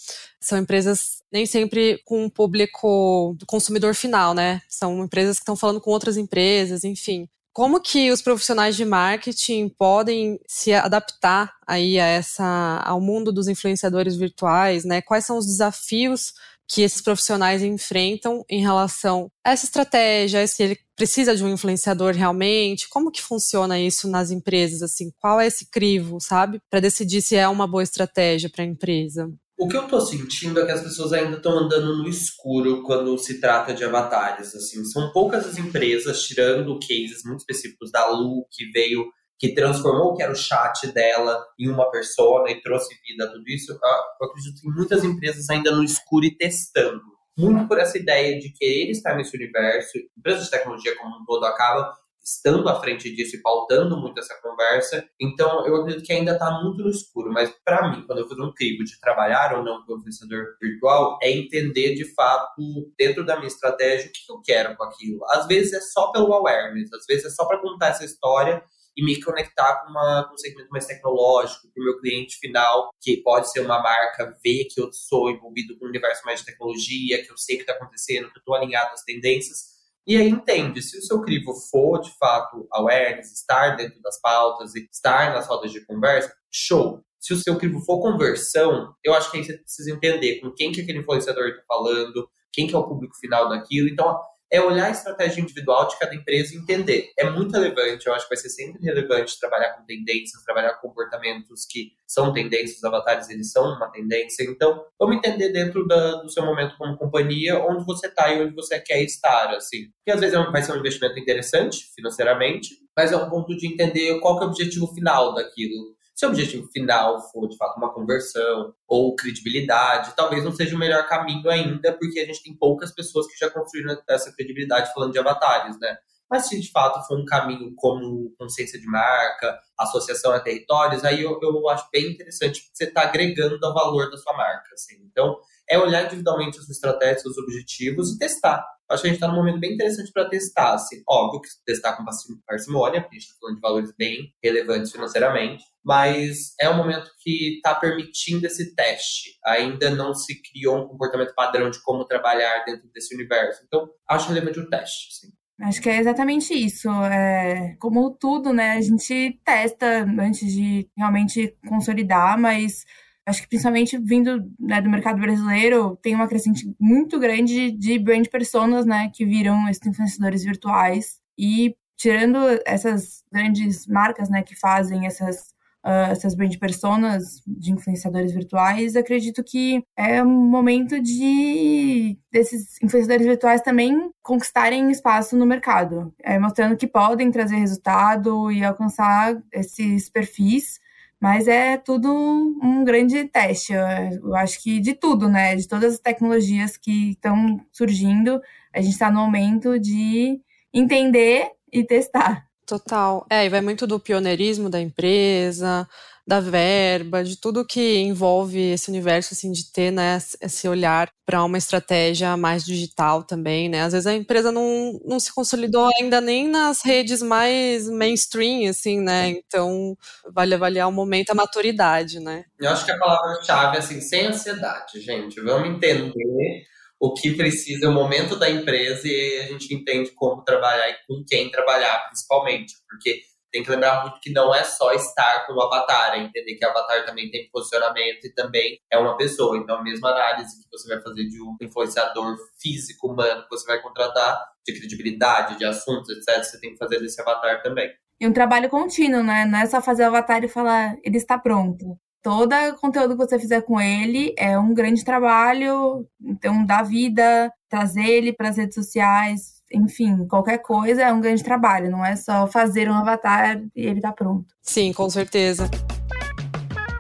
[0.41, 4.63] são empresas nem sempre com o público do consumidor final, né?
[4.69, 7.29] São empresas que estão falando com outras empresas, enfim.
[7.53, 13.49] Como que os profissionais de marketing podem se adaptar aí a essa, ao mundo dos
[13.49, 15.03] influenciadores virtuais, né?
[15.03, 16.33] Quais são os desafios
[16.71, 22.15] que esses profissionais enfrentam em relação a essa estratégia, se ele precisa de um influenciador
[22.15, 27.23] realmente, como que funciona isso nas empresas, assim, qual é esse crivo, sabe, para decidir
[27.23, 29.29] se é uma boa estratégia para a empresa?
[29.61, 33.19] O que eu tô sentindo é que as pessoas ainda estão andando no escuro quando
[33.19, 34.55] se trata de avatares.
[34.55, 39.05] Assim, são poucas as empresas, tirando cases muito específicos da Lu, que veio,
[39.39, 43.31] que transformou o que era o chat dela em uma persona e trouxe vida a
[43.31, 43.73] tudo isso.
[43.73, 47.03] Eu acredito que muitas empresas ainda no escuro e testando.
[47.37, 49.91] Muito por essa ideia de querer estar nesse universo.
[50.17, 51.87] Empresas de tecnologia como um todo acabam
[52.23, 55.09] estando à frente disso e pautando muito essa conversa.
[55.21, 58.43] Então, eu acredito que ainda está muito no escuro, mas para mim, quando eu fazer
[58.43, 63.25] um crivo de trabalhar ou não com o influenciador virtual, é entender de fato, dentro
[63.25, 65.25] da minha estratégia, o que eu quero com aquilo.
[65.31, 68.63] Às vezes é só pelo awareness, às vezes é só para contar essa história
[68.97, 72.91] e me conectar com, uma, com um segmento mais tecnológico, para o meu cliente final,
[73.01, 76.47] que pode ser uma marca, ver que eu sou envolvido com um universo mais de
[76.47, 79.80] tecnologia, que eu sei o que está acontecendo, que eu estou alinhado às tendências
[80.11, 84.75] e aí entende, se o seu crivo for, de fato, awareness, estar dentro das pautas
[84.75, 87.01] e estar nas rodas de conversa, show.
[87.21, 90.73] Se o seu crivo for conversão, eu acho que aí você precisa entender com quem
[90.73, 93.89] que aquele influenciador está falando, quem que é o público final daquilo.
[93.89, 94.19] Então,
[94.51, 97.11] é olhar a estratégia individual de cada empresa e entender.
[97.19, 100.89] É muito relevante, eu acho que vai ser sempre relevante trabalhar com tendências, trabalhar com
[100.89, 104.43] comportamentos que são tendências, os avatares eles são uma tendência.
[104.43, 108.55] Então, vamos entender dentro da, do seu momento como companhia onde você está e onde
[108.55, 109.87] você quer estar, assim.
[109.99, 113.67] Porque às vezes é vai ser um investimento interessante financeiramente, mas é um ponto de
[113.67, 116.00] entender qual é o objetivo final daquilo.
[116.21, 120.79] Se o objetivo final for, de fato, uma conversão ou credibilidade, talvez não seja o
[120.79, 125.13] melhor caminho ainda, porque a gente tem poucas pessoas que já construíram essa credibilidade falando
[125.13, 125.97] de avatares, né?
[126.31, 131.23] Mas se de fato for um caminho como consciência de marca, associação a territórios, aí
[131.23, 134.75] eu, eu acho bem interessante, porque você está agregando ao valor da sua marca.
[134.75, 134.97] Assim.
[135.11, 135.39] Então,
[135.71, 138.67] é olhar individualmente as estratégias, seus objetivos e testar.
[138.91, 140.75] Acho que a gente está num momento bem interessante para testar.
[140.75, 141.01] Assim.
[141.09, 142.05] Óbvio que testar com
[142.45, 147.09] parcimônia, porque a gente está falando de valores bem relevantes financeiramente, mas é um momento
[147.21, 149.39] que está permitindo esse teste.
[149.47, 153.63] Ainda não se criou um comportamento padrão de como trabalhar dentro desse universo.
[153.65, 155.09] Então, acho relevante o teste.
[155.13, 155.33] Assim.
[155.63, 156.89] Acho que é exatamente isso.
[156.91, 158.73] É, como tudo, né?
[158.73, 162.85] A gente testa antes de realmente consolidar, mas
[163.31, 168.27] acho que principalmente vindo né, do mercado brasileiro, tem uma crescente muito grande de brand
[168.27, 171.19] personas, né, que viram esses influenciadores virtuais.
[171.39, 178.33] E tirando essas grandes marcas, né, que fazem essas uh, essas brand personas de influenciadores
[178.33, 186.13] virtuais, acredito que é um momento de desses influenciadores virtuais também conquistarem espaço no mercado,
[186.23, 190.79] é, mostrando que podem trazer resultado e alcançar esses perfis
[191.21, 193.75] mas é tudo um grande teste.
[193.75, 195.55] Eu acho que de tudo, né?
[195.55, 198.41] De todas as tecnologias que estão surgindo,
[198.73, 200.41] a gente está no momento de
[200.73, 202.47] entender e testar.
[202.65, 203.27] Total.
[203.29, 205.87] É, e vai muito do pioneirismo da empresa,
[206.31, 211.43] da verba, de tudo que envolve esse universo, assim, de ter, né, esse olhar para
[211.43, 213.83] uma estratégia mais digital também, né?
[213.83, 219.01] Às vezes a empresa não, não se consolidou ainda nem nas redes mais mainstream, assim,
[219.01, 219.31] né?
[219.31, 219.97] Então,
[220.33, 222.45] vale avaliar o momento, a maturidade, né?
[222.61, 225.41] Eu acho que a palavra-chave, assim, sem ansiedade, gente.
[225.41, 226.63] Vamos entender
[227.01, 231.25] o que precisa, o momento da empresa e a gente entende como trabalhar e com
[231.27, 235.63] quem trabalhar, principalmente, porque tem que lembrar muito que não é só estar com o
[235.63, 239.57] avatar, é entender que o avatar também tem posicionamento e também é uma pessoa.
[239.57, 243.67] Então, a mesma análise que você vai fazer de um influenciador físico, humano, que você
[243.67, 247.91] vai contratar, de credibilidade, de assuntos, etc., você tem que fazer desse avatar também.
[248.21, 249.45] E um trabalho contínuo, né?
[249.47, 253.39] Não é só fazer o avatar e falar, ele está pronto todo conteúdo que você
[253.39, 258.75] fizer com ele é um grande trabalho, então dá vida, trazer ele para as redes
[258.75, 263.87] sociais, enfim, qualquer coisa é um grande trabalho, não é só fazer um avatar e
[263.87, 264.47] ele tá pronto.
[264.63, 265.71] Sim, com certeza.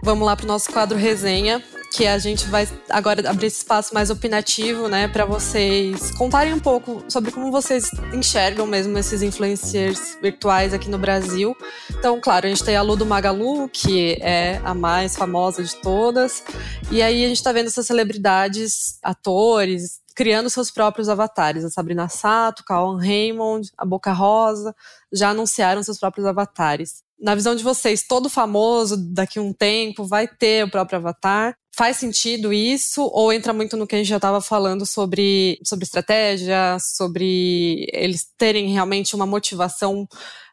[0.03, 3.93] Vamos lá para o nosso quadro resenha que a gente vai agora abrir esse espaço
[3.93, 10.17] mais opinativo, né, para vocês contarem um pouco sobre como vocês enxergam mesmo esses influencers
[10.23, 11.57] virtuais aqui no Brasil.
[11.91, 15.75] Então, claro, a gente tem a Lu do Magalu, que é a mais famosa de
[15.77, 16.45] todas,
[16.91, 21.65] e aí a gente está vendo essas celebridades, atores, criando seus próprios avatares.
[21.65, 24.77] A Sabrina Sato, Kaon Raymond, a Boca Rosa
[25.11, 27.03] já anunciaram seus próprios avatares.
[27.19, 31.57] Na visão de vocês, todo famoso daqui a um tempo vai ter o próprio avatar?
[31.75, 33.03] Faz sentido isso?
[33.15, 38.27] Ou entra muito no que a gente já estava falando sobre, sobre estratégia, sobre eles
[38.37, 40.07] terem realmente uma motivação,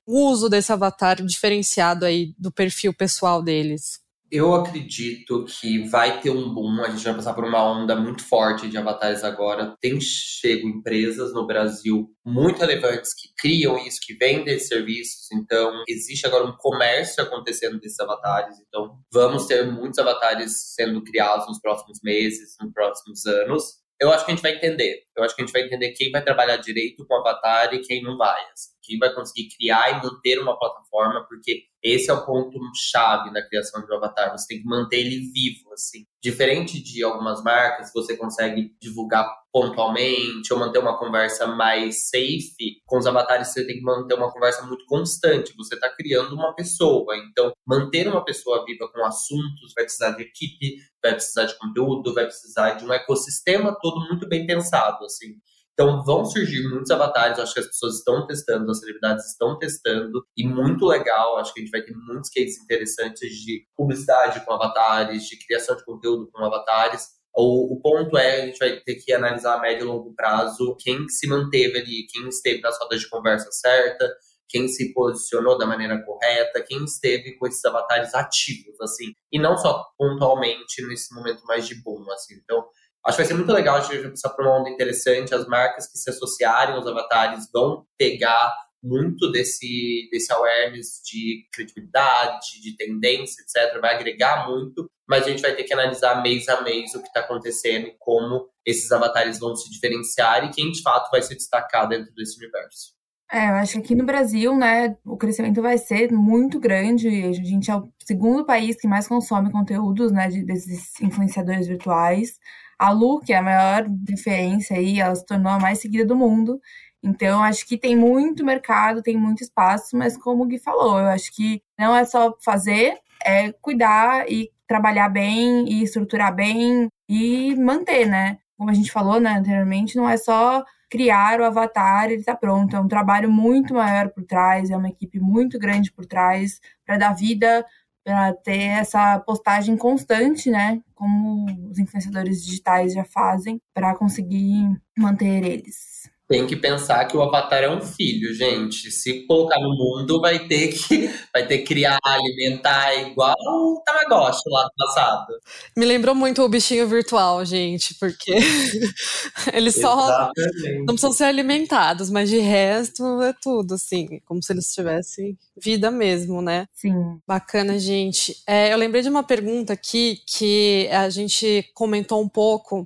[0.06, 4.00] o uso desse avatar diferenciado aí do perfil pessoal deles?
[4.30, 8.26] Eu acredito que vai ter um boom, a gente vai passar por uma onda muito
[8.26, 9.76] forte de avatares agora.
[9.80, 15.32] Tem chego empresas no Brasil muito relevantes que criam isso, que vendem serviços.
[15.32, 18.58] Então, existe agora um comércio acontecendo desses avatares.
[18.68, 23.78] Então, vamos ter muitos avatares sendo criados nos próximos meses, nos próximos anos.
[24.00, 25.04] Eu acho que a gente vai entender.
[25.16, 27.80] Eu acho que a gente vai entender quem vai trabalhar direito com o avatar e
[27.80, 28.42] quem não vai.
[28.52, 33.30] Assim quem vai conseguir criar e manter uma plataforma, porque esse é o ponto chave
[33.32, 34.32] na criação de um avatar.
[34.32, 36.06] Você tem que manter ele vivo, assim.
[36.22, 42.82] Diferente de algumas marcas, você consegue divulgar pontualmente ou manter uma conversa mais safe.
[42.86, 45.54] Com os avatares, você tem que manter uma conversa muito constante.
[45.56, 47.16] Você está criando uma pessoa.
[47.18, 52.14] Então, manter uma pessoa viva com assuntos vai precisar de equipe, vai precisar de conteúdo,
[52.14, 55.36] vai precisar de um ecossistema todo muito bem pensado, assim.
[55.80, 60.26] Então vão surgir muitos avatares, acho que as pessoas estão testando, as celebridades estão testando,
[60.36, 64.54] e muito legal, acho que a gente vai ter muitos cases interessantes de publicidade com
[64.54, 67.10] avatares, de criação de conteúdo com avatares.
[67.36, 70.76] O, o ponto é, a gente vai ter que analisar a médio e longo prazo
[70.80, 74.12] quem se manteve ali, quem esteve nas rodas de conversa certa,
[74.50, 79.56] quem se posicionou da maneira correta, quem esteve com esses avatares ativos, assim, e não
[79.56, 82.34] só pontualmente nesse momento mais de boom, assim.
[82.44, 82.66] Então,
[83.08, 85.34] Acho que vai ser muito legal, a gente vai passar por uma onda interessante.
[85.34, 92.62] As marcas que se associarem aos avatares vão pegar muito desse, desse awareness de credibilidade,
[92.62, 93.80] de tendência, etc.
[93.80, 97.08] Vai agregar muito, mas a gente vai ter que analisar mês a mês o que
[97.08, 101.88] está acontecendo como esses avatares vão se diferenciar e quem de fato vai se destacar
[101.88, 102.98] dentro desse universo.
[103.32, 107.08] É, eu acho que aqui no Brasil, né, o crescimento vai ser muito grande.
[107.08, 112.38] A gente é o segundo país que mais consome conteúdos, né, de, desses influenciadores virtuais.
[112.78, 116.16] A Lu, que é a maior referência aí, ela se tornou a mais seguida do
[116.16, 116.60] mundo.
[117.04, 121.08] Então, acho que tem muito mercado, tem muito espaço, mas como o Gui falou, eu
[121.08, 127.56] acho que não é só fazer, é cuidar e trabalhar bem e estruturar bem e
[127.56, 128.38] manter, né?
[128.58, 132.76] Como a gente falou né, anteriormente, não é só criar o avatar, ele está pronto.
[132.76, 136.98] É um trabalho muito maior por trás, é uma equipe muito grande por trás para
[136.98, 137.66] dar vida
[138.08, 140.82] para ter essa postagem constante, né?
[140.96, 144.66] Como os influenciadores digitais já fazem, para conseguir
[144.98, 145.97] manter eles.
[146.28, 148.92] Tem que pensar que o avatar é um filho, gente.
[148.92, 154.42] Se colocar no mundo, vai ter que, vai ter que criar, alimentar, igual o Tamagotchi
[154.48, 155.28] lá do passado.
[155.76, 158.36] Me lembrou muito o bichinho virtual, gente, porque
[159.54, 160.80] eles só Exatamente.
[160.80, 165.90] não precisam ser alimentados, mas de resto é tudo, assim, como se eles tivessem vida
[165.90, 166.68] mesmo, né?
[166.74, 167.20] Sim.
[167.26, 168.36] Bacana, gente.
[168.46, 172.86] É, eu lembrei de uma pergunta aqui que a gente comentou um pouco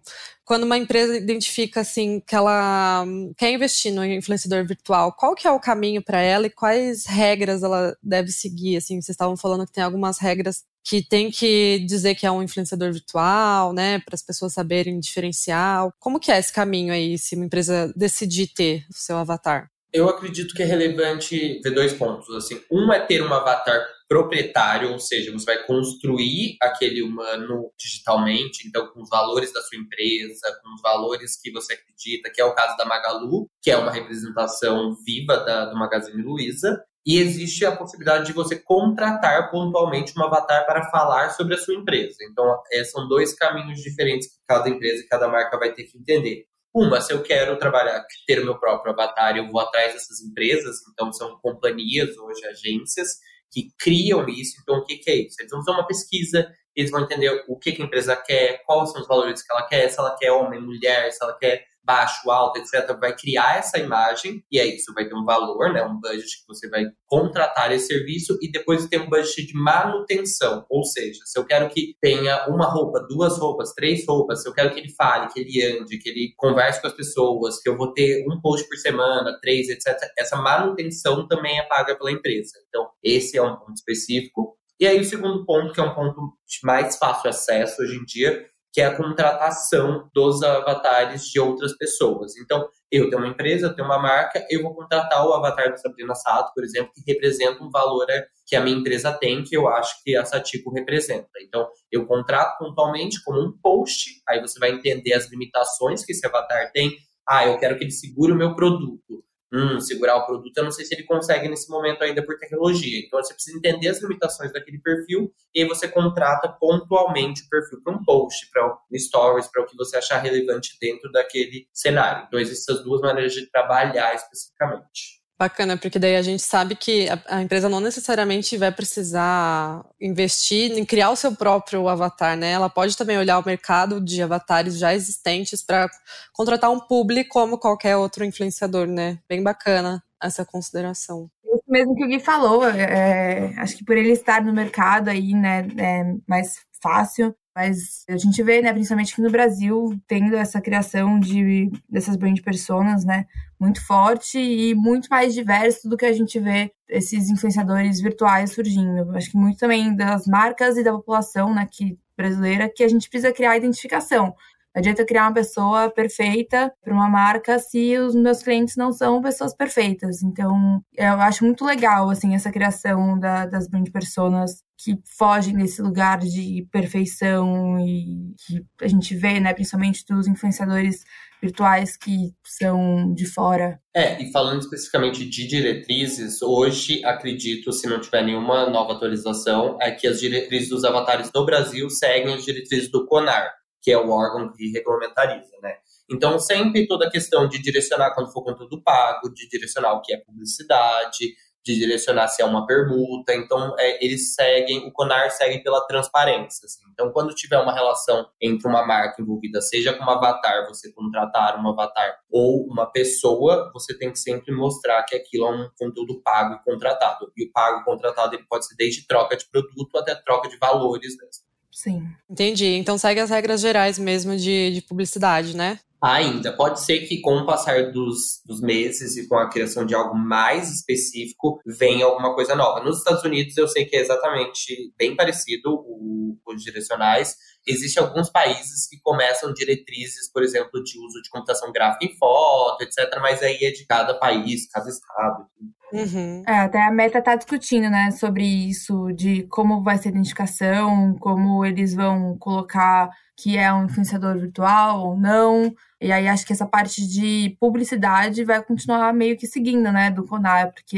[0.51, 3.05] quando uma empresa identifica assim que ela
[3.37, 7.63] quer investir no influenciador virtual, qual que é o caminho para ela e quais regras
[7.63, 8.75] ela deve seguir?
[8.75, 12.43] Assim, vocês estavam falando que tem algumas regras que tem que dizer que é um
[12.43, 15.89] influenciador virtual, né, para as pessoas saberem diferenciar.
[15.97, 19.69] Como que é esse caminho aí, se uma empresa decidir ter o seu avatar?
[19.93, 22.29] Eu acredito que é relevante ver dois pontos.
[22.35, 28.67] Assim, um é ter um avatar proprietário, ou seja, você vai construir aquele humano digitalmente,
[28.67, 32.43] então com os valores da sua empresa, com os valores que você acredita, que é
[32.43, 37.65] o caso da Magalu, que é uma representação viva da, do Magazine Luiza, e existe
[37.65, 42.17] a possibilidade de você contratar pontualmente um avatar para falar sobre a sua empresa.
[42.29, 45.97] Então, é, são dois caminhos diferentes que cada empresa e cada marca vai ter que
[45.97, 46.43] entender.
[46.75, 50.79] Uma, se eu quero trabalhar, ter o meu próprio avatar, eu vou atrás dessas empresas,
[50.91, 54.55] então são companhias hoje, agências, que criam isso.
[54.61, 55.35] Então, o que, que é isso?
[55.39, 58.91] Eles vão fazer uma pesquisa, eles vão entender o que, que a empresa quer, quais
[58.91, 62.29] são os valores que ela quer, se ela quer homem, mulher, se ela quer baixo,
[62.29, 65.99] alto, etc., vai criar essa imagem, e aí isso vai ter um valor, né, um
[65.99, 70.83] budget que você vai contratar esse serviço, e depois tem um budget de manutenção, ou
[70.83, 74.73] seja, se eu quero que tenha uma roupa, duas roupas, três roupas, se eu quero
[74.73, 77.93] que ele fale, que ele ande, que ele converse com as pessoas, que eu vou
[77.93, 82.53] ter um post por semana, três, etc., essa manutenção também é paga pela empresa.
[82.67, 84.57] Então, esse é um ponto específico.
[84.79, 88.05] E aí, o segundo ponto, que é um ponto de mais fácil acesso hoje em
[88.05, 92.37] dia, que é a contratação dos avatares de outras pessoas.
[92.37, 95.77] Então, eu tenho uma empresa, eu tenho uma marca, eu vou contratar o avatar da
[95.77, 98.07] Sabrina Sato, por exemplo, que representa um valor
[98.47, 101.29] que a minha empresa tem, que eu acho que a Satico representa.
[101.41, 106.25] Então, eu contrato pontualmente como um post, aí você vai entender as limitações que esse
[106.25, 106.97] avatar tem.
[107.27, 110.71] Ah, eu quero que ele segure o meu produto hum, segurar o produto, eu não
[110.71, 112.99] sei se ele consegue nesse momento ainda por tecnologia.
[112.99, 117.81] Então você precisa entender as limitações daquele perfil e aí você contrata pontualmente o perfil
[117.83, 122.25] para um post, para um stories, para o que você achar relevante dentro daquele cenário.
[122.27, 125.20] Então existem essas duas maneiras de trabalhar especificamente.
[125.41, 130.77] Bacana, porque daí a gente sabe que a, a, empresa não necessariamente vai precisar investir
[130.77, 132.51] em criar o seu próprio avatar, né?
[132.51, 135.89] Ela pode também olhar o mercado de avatares já existentes para
[136.31, 139.17] contratar um publi como qualquer outro influenciador, né?
[139.27, 141.27] Bem bacana essa consideração.
[141.43, 145.33] Isso mesmo que o Gui falou, é, acho que por ele estar no mercado aí,
[145.33, 150.61] né, é mais fácil mas a gente vê, né, principalmente aqui no Brasil, tendo essa
[150.61, 153.25] criação de dessas brand personas, né,
[153.59, 159.15] muito forte e muito mais diverso do que a gente vê esses influenciadores virtuais surgindo.
[159.15, 163.09] Acho que muito também das marcas e da população, né, que brasileira, que a gente
[163.09, 164.35] precisa criar identificação.
[164.73, 169.21] Não adianta criar uma pessoa perfeita para uma marca se os meus clientes não são
[169.21, 170.23] pessoas perfeitas.
[170.23, 175.81] Então, eu acho muito legal assim essa criação da, das brand personas que fogem desse
[175.81, 181.03] lugar de perfeição e que a gente vê, né, principalmente dos influenciadores
[181.41, 183.79] virtuais que são de fora.
[183.95, 189.91] É, e falando especificamente de diretrizes, hoje acredito, se não tiver nenhuma nova atualização, é
[189.91, 194.09] que as diretrizes dos avatares do Brasil seguem as diretrizes do CONAR que é o
[194.09, 195.75] órgão que regulamentariza, né?
[196.09, 200.13] Então, sempre toda a questão de direcionar quando for conteúdo pago, de direcionar o que
[200.13, 203.33] é publicidade, de direcionar se é uma permuta.
[203.33, 206.65] Então, é, eles seguem, o CONAR segue pela transparência.
[206.65, 206.81] Assim.
[206.91, 211.59] Então, quando tiver uma relação entre uma marca envolvida, seja com um avatar, você contratar
[211.59, 216.21] um avatar, ou uma pessoa, você tem que sempre mostrar que aquilo é um conteúdo
[216.21, 217.31] pago e contratado.
[217.37, 220.57] E o pago e contratado ele pode ser desde troca de produto até troca de
[220.57, 221.50] valores mesmo.
[221.71, 222.03] Sim.
[222.29, 222.67] Entendi.
[222.75, 225.79] Então segue as regras gerais mesmo de, de publicidade, né?
[226.01, 226.51] Ainda.
[226.51, 230.17] Pode ser que com o passar dos, dos meses e com a criação de algo
[230.17, 232.83] mais específico, venha alguma coisa nova.
[232.83, 237.35] Nos Estados Unidos, eu sei que é exatamente bem parecido o, os direcionais.
[237.65, 242.81] Existem alguns países que começam diretrizes, por exemplo, de uso de computação gráfica em foto,
[242.81, 243.19] etc.
[243.21, 245.45] Mas aí é de cada país, cada estado.
[245.93, 246.43] Uhum.
[246.47, 251.15] É, até a Meta está discutindo, né, sobre isso, de como vai ser a identificação,
[251.19, 255.73] como eles vão colocar que é um influenciador virtual ou não.
[256.01, 260.25] E aí acho que essa parte de publicidade vai continuar meio que seguindo, né, do
[260.25, 260.97] Conar, porque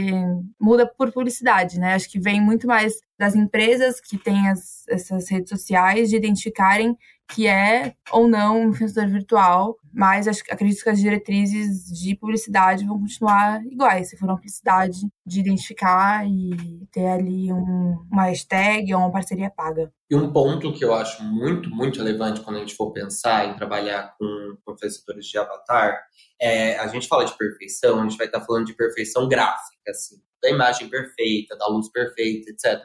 [0.57, 1.93] muda por publicidade, né?
[1.93, 6.97] Acho que vem muito mais das empresas que têm as, essas redes sociais de identificarem
[7.29, 12.99] que é ou não um influenciador virtual, mas acredito que as diretrizes de publicidade vão
[12.99, 18.99] continuar iguais, se for uma publicidade de identificar e ter ali um, uma hashtag ou
[19.01, 19.91] uma parceria paga.
[20.09, 23.55] E um ponto que eu acho muito, muito relevante quando a gente for pensar em
[23.55, 25.99] trabalhar com, com influenciadores de avatar
[26.39, 30.17] é a gente fala de perfeição, a gente vai estar falando de perfeição gráfica, assim,
[30.41, 32.83] da imagem perfeita, da luz perfeita, etc.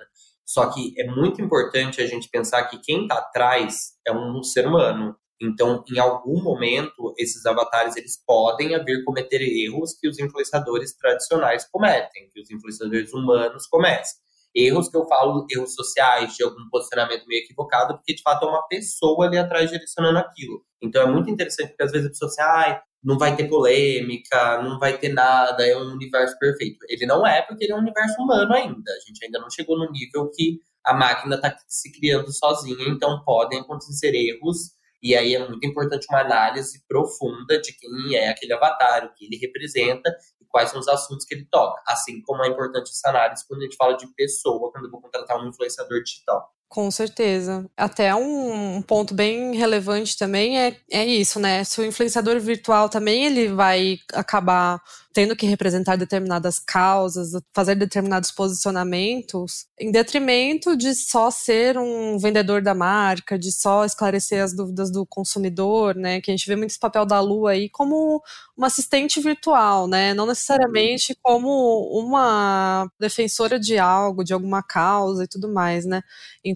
[0.49, 4.67] Só que é muito importante a gente pensar que quem está atrás é um ser
[4.67, 5.15] humano.
[5.39, 11.69] Então, em algum momento, esses avatares eles podem haver cometer erros que os influenciadores tradicionais
[11.71, 14.11] cometem, que os influenciadores humanos cometem.
[14.55, 18.49] Erros que eu falo, erros sociais, de algum posicionamento meio equivocado, porque de fato é
[18.49, 20.65] uma pessoa ali atrás direcionando aquilo.
[20.83, 24.63] Então é muito interessante porque às vezes a pessoa assim, ah, não vai ter polêmica,
[24.63, 26.79] não vai ter nada, é um universo perfeito.
[26.89, 28.93] Ele não é porque ele é um universo humano ainda.
[28.93, 33.23] A gente ainda não chegou no nível que a máquina está se criando sozinha, então
[33.25, 34.73] podem acontecer erros.
[35.03, 39.27] E aí é muito importante uma análise profunda de quem é aquele avatar, o que
[39.27, 41.81] ele representa e quais são os assuntos que ele toca.
[41.87, 45.01] Assim como é importante essa análise quando a gente fala de pessoa, quando eu vou
[45.01, 46.53] contratar um influenciador digital.
[46.71, 47.65] Com certeza.
[47.75, 51.65] Até um, ponto bem relevante também é, é isso, né?
[51.65, 54.79] Se o influenciador virtual também ele vai acabar
[55.15, 62.63] tendo que representar determinadas causas, fazer determinados posicionamentos, em detrimento de só ser um vendedor
[62.63, 66.21] da marca, de só esclarecer as dúvidas do consumidor, né?
[66.21, 68.23] Que a gente vê muito esse papel da Lu aí como
[68.57, 70.15] uma assistente virtual, né?
[70.15, 71.49] Não necessariamente como
[71.99, 76.03] uma defensora de algo, de alguma causa e tudo mais, né?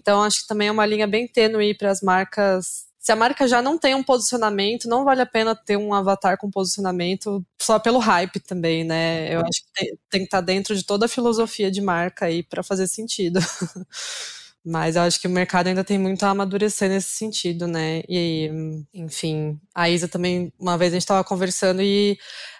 [0.03, 3.45] Então acho que também é uma linha bem tênue para as marcas se a marca
[3.45, 7.77] já não tem um posicionamento, não vale a pena ter um avatar com posicionamento só
[7.77, 9.35] pelo hype também, né?
[9.35, 12.27] Eu acho que tem, tem que estar tá dentro de toda a filosofia de marca
[12.27, 13.41] aí para fazer sentido.
[14.65, 18.03] Mas eu acho que o mercado ainda tem muito a amadurecer nesse sentido, né?
[18.07, 18.49] E,
[18.93, 22.17] enfim, a Isa também, uma vez a gente estava conversando e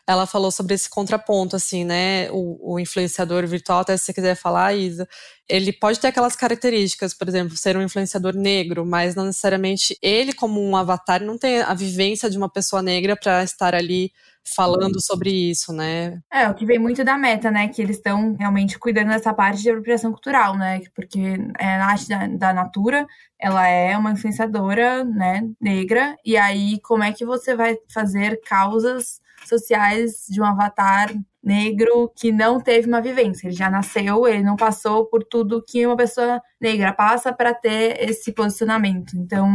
[0.07, 2.29] ela falou sobre esse contraponto, assim, né?
[2.31, 5.07] O, o, influenciador virtual, até se você quiser falar, Isa,
[5.47, 10.33] ele pode ter aquelas características, por exemplo, ser um influenciador negro, mas não necessariamente ele,
[10.33, 14.11] como um avatar, não tem a vivência de uma pessoa negra para estar ali
[14.45, 16.21] falando sobre isso, né?
[16.31, 17.69] É, o que vem muito da meta, né?
[17.69, 20.81] Que eles estão realmente cuidando dessa parte de apropriação cultural, né?
[20.93, 21.19] Porque
[21.57, 23.07] é, a arte da, da Natura,
[23.39, 29.22] ela é uma influenciadora, né, negra, e aí como é que você vai fazer causas
[29.49, 31.13] sociais de um avatar
[31.43, 33.47] negro que não teve uma vivência.
[33.47, 38.01] Ele já nasceu, ele não passou por tudo que uma pessoa negra passa para ter
[38.09, 39.13] esse posicionamento.
[39.15, 39.49] Então,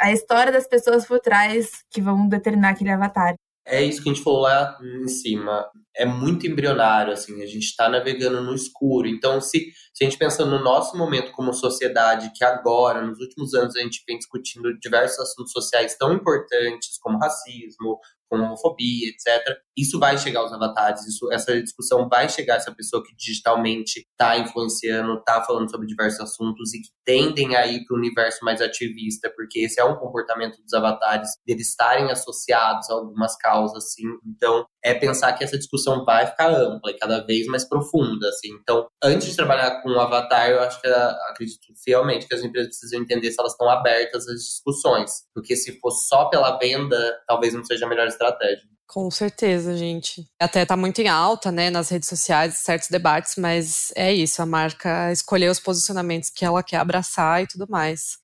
[0.00, 3.34] a história das pessoas por trás que vão determinar aquele avatar.
[3.66, 5.66] É isso que a gente falou lá em cima.
[5.96, 9.08] É muito embrionário, assim, a gente está navegando no escuro.
[9.08, 13.54] Então, se, se a gente pensa no nosso momento como sociedade, que agora, nos últimos
[13.54, 17.98] anos, a gente vem discutindo diversos assuntos sociais tão importantes, como racismo,
[18.28, 19.56] com homofobia, etc.
[19.76, 24.06] Isso vai chegar aos avatares, isso, essa discussão vai chegar a essa pessoa que digitalmente
[24.10, 28.44] está influenciando, está falando sobre diversos assuntos e que tendem a ir para o universo
[28.44, 33.84] mais ativista, porque esse é um comportamento dos avatares, deles estarem associados a algumas causas,
[33.84, 34.04] assim.
[34.26, 38.48] Então, é pensar que essa discussão vai ficar ampla e cada vez mais profunda, assim.
[38.60, 42.68] Então, antes de trabalhar com o avatar, eu acho que acredito fielmente que as empresas
[42.68, 47.54] precisam entender se elas estão abertas às discussões, porque se for só pela venda, talvez
[47.54, 48.62] não seja a melhor estratégia.
[48.86, 50.26] Com certeza, gente.
[50.38, 54.46] Até tá muito em alta, né, nas redes sociais, certos debates, mas é isso, a
[54.46, 58.18] marca escolher os posicionamentos que ela quer abraçar e tudo mais.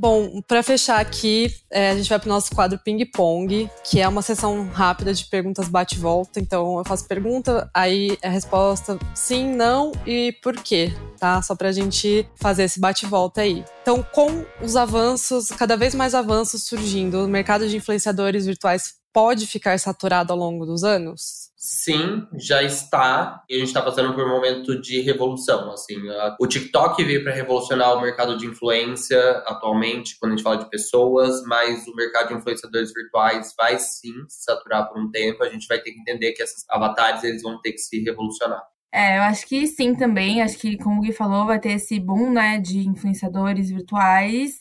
[0.00, 4.00] Bom, para fechar aqui, é, a gente vai para o nosso quadro Ping Pong, que
[4.00, 6.40] é uma sessão rápida de perguntas bate-volta.
[6.40, 11.42] Então, eu faço pergunta, aí a resposta sim, não e por quê, tá?
[11.42, 13.62] Só para a gente fazer esse bate-volta aí.
[13.82, 19.46] Então, com os avanços, cada vez mais avanços surgindo, o mercado de influenciadores virtuais pode
[19.46, 21.50] ficar saturado ao longo dos anos?
[21.56, 23.44] Sim, já está.
[23.48, 25.70] E a gente está passando por um momento de revolução.
[25.72, 25.96] Assim,
[26.40, 30.70] o TikTok veio para revolucionar o mercado de influência atualmente, quando a gente fala de
[30.70, 35.44] pessoas, mas o mercado de influenciadores virtuais vai sim se saturar por um tempo.
[35.44, 38.62] A gente vai ter que entender que esses avatares eles vão ter que se revolucionar.
[38.92, 40.42] É, eu acho que sim também.
[40.42, 44.60] Acho que, como o Gui falou, vai ter esse boom né, de influenciadores virtuais.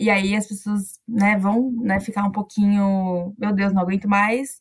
[0.00, 4.58] E aí as pessoas, né, vão, né, ficar um pouquinho, meu Deus, não aguento mais,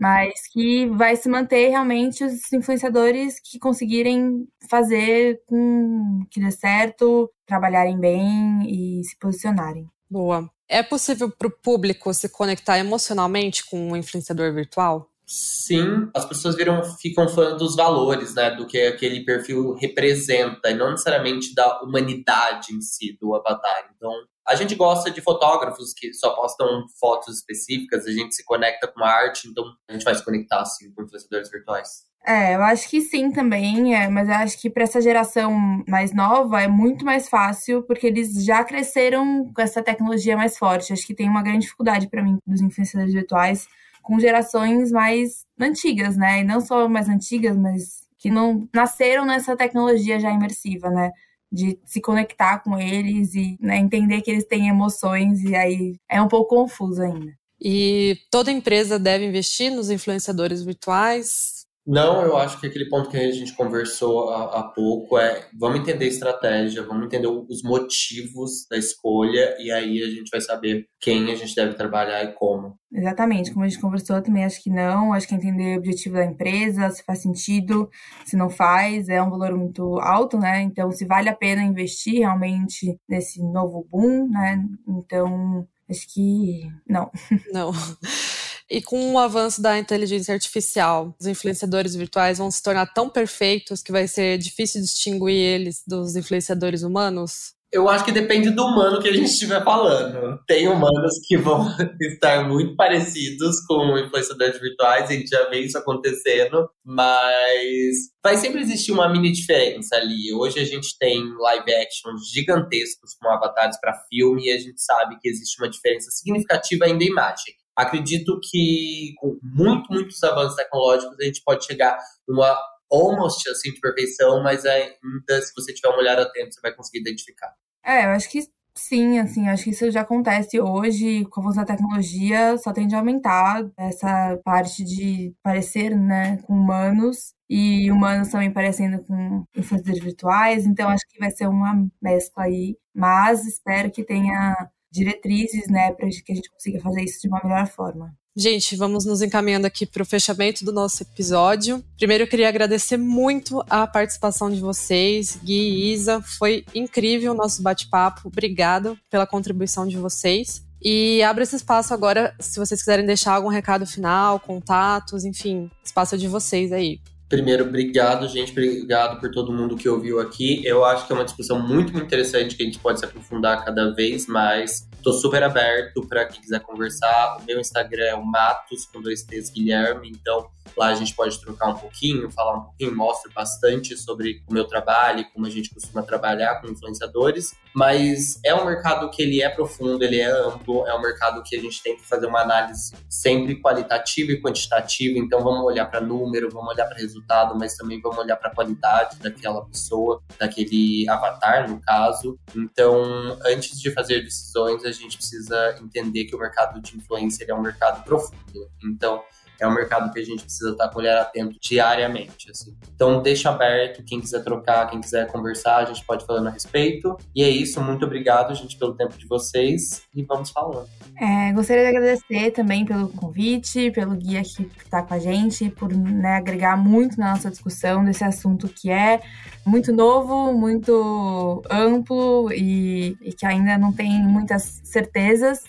[0.00, 7.30] mas que vai se manter realmente os influenciadores que conseguirem fazer com que dê certo,
[7.44, 9.86] trabalharem bem e se posicionarem.
[10.08, 10.48] Boa.
[10.66, 15.10] É possível para o público se conectar emocionalmente com um influenciador virtual?
[15.26, 18.50] Sim, as pessoas viram, ficam falando dos valores, né?
[18.52, 23.90] Do que aquele perfil representa, e não necessariamente da humanidade em si do avatar.
[23.94, 24.10] Então,
[24.48, 29.04] a gente gosta de fotógrafos que só postam fotos específicas, a gente se conecta com
[29.04, 32.08] a arte, então a gente vai se conectar assim com influenciadores virtuais.
[32.26, 36.12] É, eu acho que sim também, é, mas eu acho que para essa geração mais
[36.12, 40.92] nova é muito mais fácil, porque eles já cresceram com essa tecnologia mais forte.
[40.92, 43.68] Acho que tem uma grande dificuldade para mim dos influenciadores virtuais
[44.02, 46.40] com gerações mais antigas, né?
[46.40, 51.12] E não só mais antigas, mas que não nasceram nessa tecnologia já imersiva, né?
[51.50, 56.20] De se conectar com eles e né, entender que eles têm emoções, e aí é
[56.20, 57.32] um pouco confuso ainda.
[57.60, 61.57] E toda empresa deve investir nos influenciadores virtuais?
[61.88, 65.80] Não, eu acho que aquele ponto que a gente conversou há, há, pouco é vamos
[65.80, 70.86] entender a estratégia, vamos entender os motivos da escolha e aí a gente vai saber
[71.00, 72.76] quem a gente deve trabalhar e como.
[72.92, 76.26] Exatamente, como a gente conversou, também acho que não, acho que entender o objetivo da
[76.26, 77.88] empresa, se faz sentido,
[78.26, 80.60] se não faz, é um valor muito alto, né?
[80.60, 84.62] Então, se vale a pena investir realmente nesse novo boom, né?
[84.86, 87.10] Então, acho que não.
[87.50, 87.72] Não.
[88.70, 93.82] E com o avanço da inteligência artificial, os influenciadores virtuais vão se tornar tão perfeitos
[93.82, 97.56] que vai ser difícil distinguir eles dos influenciadores humanos?
[97.70, 100.38] Eu acho que depende do humano que a gente estiver falando.
[100.46, 101.66] Tem humanos que vão
[102.00, 108.62] estar muito parecidos com influenciadores virtuais, a gente já vê isso acontecendo, mas vai sempre
[108.62, 110.32] existir uma mini diferença ali.
[110.32, 115.18] Hoje a gente tem live actions gigantescos com avatares para filme e a gente sabe
[115.20, 117.54] que existe uma diferença significativa ainda em imagem.
[117.78, 122.58] Acredito que com muito, muitos avanços tecnológicos a gente pode chegar numa
[122.90, 126.98] almost assim de perfeição, mas ainda se você tiver um olhar atento, você vai conseguir
[127.02, 127.54] identificar.
[127.84, 128.42] É, eu acho que
[128.74, 133.64] sim, assim, acho que isso já acontece hoje, com da tecnologia, só tende a aumentar
[133.76, 140.88] essa parte de parecer, né, com humanos e humanos também parecendo com influencers virtuais, então
[140.88, 144.54] acho que vai ser uma mescla aí, mas espero que tenha
[144.90, 148.12] diretrizes, né, para que a gente consiga fazer isso de uma melhor forma.
[148.36, 151.82] Gente, vamos nos encaminhando aqui para o fechamento do nosso episódio.
[151.96, 156.22] Primeiro, eu queria agradecer muito a participação de vocês, Gui e Isa.
[156.22, 158.28] Foi incrível o nosso bate-papo.
[158.28, 160.64] Obrigado pela contribuição de vocês.
[160.80, 166.14] E abro esse espaço agora, se vocês quiserem deixar algum recado final, contatos, enfim, espaço
[166.14, 167.00] é de vocês aí.
[167.28, 168.52] Primeiro, obrigado, gente.
[168.52, 170.64] Obrigado por todo mundo que ouviu aqui.
[170.64, 173.94] Eu acho que é uma discussão muito, interessante que a gente pode se aprofundar cada
[173.94, 174.88] vez mais.
[174.96, 177.36] Estou super aberto para quem quiser conversar.
[177.38, 180.08] O meu Instagram é o Matos com dois T's Guilherme.
[180.08, 184.52] Então, Lá a gente pode trocar um pouquinho, falar um pouquinho, mostro bastante sobre o
[184.52, 187.54] meu trabalho, como a gente costuma trabalhar com influenciadores.
[187.78, 191.54] Mas é um mercado que ele é profundo, ele é amplo, é um mercado que
[191.56, 195.16] a gente tem que fazer uma análise sempre qualitativa e quantitativa.
[195.16, 198.54] Então vamos olhar para número, vamos olhar para resultado, mas também vamos olhar para a
[198.54, 202.36] qualidade daquela pessoa, daquele avatar, no caso.
[202.52, 207.54] Então, antes de fazer decisões, a gente precisa entender que o mercado de influência é
[207.54, 208.68] um mercado profundo.
[208.82, 209.22] Então,
[209.60, 212.50] é um mercado que a gente precisa estar com o olhar atento diariamente.
[212.50, 212.76] Assim.
[212.94, 217.16] Então, deixa aberto, quem quiser trocar, quem quiser conversar, a gente pode falando a respeito.
[217.34, 220.88] E é isso, muito obrigado, gente, pelo tempo de vocês e vamos falando.
[221.20, 225.92] É, gostaria de agradecer também pelo convite, pelo guia que está com a gente, por
[225.92, 229.20] né, agregar muito na nossa discussão desse assunto que é
[229.66, 235.64] muito novo, muito amplo e, e que ainda não tem muitas certezas.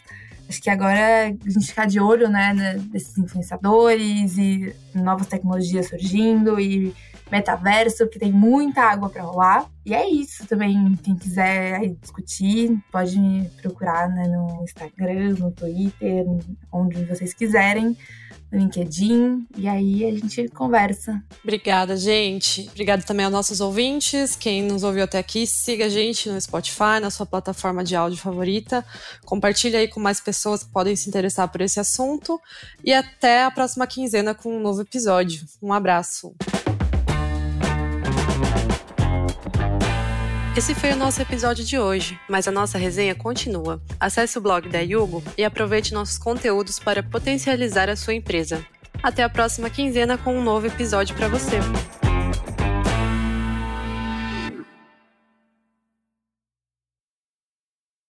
[0.49, 2.55] Acho que agora a gente ficar de olho, né,
[2.91, 6.91] desses influenciadores e novas tecnologias surgindo e
[7.31, 9.69] metaverso, que tem muita água para rolar.
[9.85, 10.95] E é isso também.
[11.03, 16.25] Quem quiser discutir, pode me procurar né, no Instagram, no Twitter,
[16.71, 17.97] onde vocês quiserem
[18.51, 21.23] no LinkedIn e aí a gente conversa.
[21.43, 22.67] Obrigada, gente.
[22.71, 24.35] Obrigada também aos nossos ouvintes.
[24.35, 28.17] Quem nos ouviu até aqui, siga a gente no Spotify, na sua plataforma de áudio
[28.17, 28.83] favorita.
[29.25, 32.39] Compartilhe aí com mais pessoas que podem se interessar por esse assunto.
[32.83, 35.45] E até a próxima quinzena com um novo episódio.
[35.61, 36.35] Um abraço.
[40.57, 43.81] Esse foi o nosso episódio de hoje, mas a nossa resenha continua.
[43.99, 48.65] Acesse o blog da Yugo e aproveite nossos conteúdos para potencializar a sua empresa.
[49.01, 51.59] Até a próxima quinzena com um novo episódio para você.